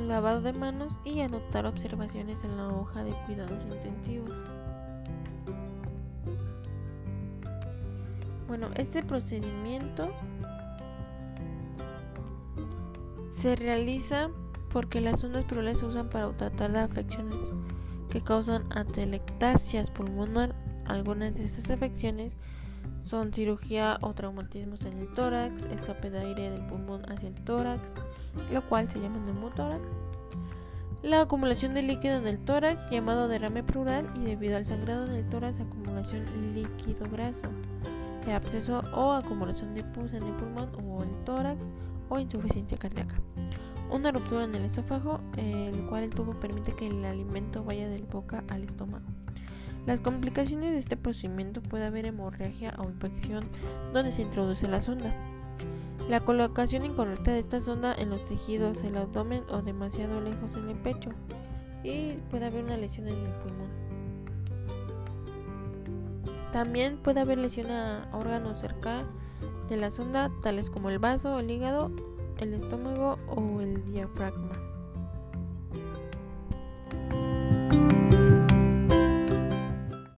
lavado 0.09 0.41
de 0.41 0.53
manos 0.53 0.99
y 1.05 1.21
anotar 1.21 1.67
observaciones 1.67 2.43
en 2.45 2.57
la 2.57 2.69
hoja 2.69 3.05
de 3.05 3.13
cuidados 3.27 3.63
intensivos. 3.65 4.35
Bueno, 8.49 8.71
este 8.77 9.03
procedimiento 9.03 10.11
se 13.31 13.55
realiza 13.55 14.31
porque 14.71 15.01
las 15.01 15.23
ondas 15.23 15.45
plurales 15.45 15.79
se 15.79 15.87
usan 15.87 16.09
para 16.09 16.31
tratar 16.37 16.71
las 16.71 16.91
afecciones 16.91 17.43
que 18.11 18.23
causan 18.23 18.65
atelectasias 18.73 19.91
pulmonar. 19.91 20.55
Algunas 20.87 21.35
de 21.35 21.45
estas 21.45 21.71
afecciones 21.71 22.33
son 23.09 23.33
cirugía 23.33 23.99
o 24.03 24.13
traumatismos 24.13 24.85
en 24.85 24.99
el 24.99 25.11
tórax, 25.13 25.65
escape 25.67 26.11
de 26.11 26.19
aire 26.19 26.51
del 26.51 26.67
pulmón 26.67 27.11
hacia 27.11 27.29
el 27.29 27.43
tórax, 27.43 27.95
lo 28.53 28.63
cual 28.69 28.87
se 28.87 29.01
llama 29.01 29.19
neumotórax. 29.25 29.83
La 31.03 31.23
acumulación 31.23 31.75
de 31.75 31.83
líquido 31.83 32.17
en 32.17 32.27
el 32.27 32.39
tórax, 32.41 32.91
llamado 32.91 33.29
derrame 33.29 33.63
pleural, 33.63 34.05
y 34.17 34.27
debido 34.27 34.57
al 34.57 34.67
sangrado 34.67 35.07
en 35.07 35.13
el 35.13 35.29
tórax, 35.29 35.59
acumulación 35.59 36.25
líquido 36.55 37.09
graso, 37.11 37.49
absceso 38.31 38.83
o 38.95 39.13
acumulación 39.13 39.75
de 39.75 39.85
pus 39.85 40.13
en 40.13 40.23
el 40.23 40.33
pulmón 40.35 40.69
o 40.85 41.03
el 41.03 41.25
tórax, 41.25 41.65
o 42.11 42.19
insuficiencia 42.19 42.77
cardíaca. 42.77 43.17
Una 43.91 44.13
ruptura 44.13 44.45
en 44.45 44.55
el 44.55 44.67
esófago, 44.67 45.21
el 45.39 45.87
cual 45.87 46.03
el 46.03 46.11
tubo 46.11 46.39
permite 46.39 46.75
que 46.75 46.89
el 46.89 47.03
alimento 47.07 47.65
vaya 47.65 47.89
del 47.89 48.03
boca 48.03 48.45
al 48.49 48.65
estómago. 48.65 49.07
Las 49.87 50.01
complicaciones 50.01 50.73
de 50.73 50.79
este 50.79 50.97
procedimiento 50.97 51.63
puede 51.63 51.87
haber 51.87 52.07
hemorragia 52.07 52.75
o 52.79 52.85
infección 52.85 53.43
donde 53.93 54.13
se 54.13 54.23
introduce 54.23 54.69
la 54.69 54.81
sonda. 54.81 55.15
La 56.09 56.21
colocación 56.21 56.85
incorrecta 56.85 57.33
de 57.33 57.41
esta 57.41 57.61
sonda 57.61 57.95
en 57.95 58.11
los 58.11 58.25
tejidos 58.25 58.83
del 58.83 58.97
abdomen 58.97 59.43
o 59.51 59.63
demasiado 59.63 60.21
lejos 60.21 60.55
en 60.57 60.71
el 60.71 60.77
pecho 60.77 61.11
y 61.83 62.13
puede 62.31 62.47
haber 62.47 62.65
una 62.65 62.77
lesión 62.77 63.09
en 63.09 63.17
el 63.17 63.33
pulmón. 63.33 63.69
También 66.53 66.99
puede 66.99 67.21
haber 67.21 67.39
lesión 67.39 67.71
a 67.71 68.09
órganos 68.13 68.61
cerca 68.61 69.05
de 69.69 69.77
la 69.77 69.91
sonda, 69.91 70.31
tales 70.43 70.71
como 70.71 70.89
el 70.89 70.99
vaso, 70.99 71.39
el 71.39 71.51
hígado, 71.51 71.91
el 72.39 72.55
estómago 72.55 73.19
o 73.29 73.61
el 73.61 73.85
diafragma. 73.85 74.68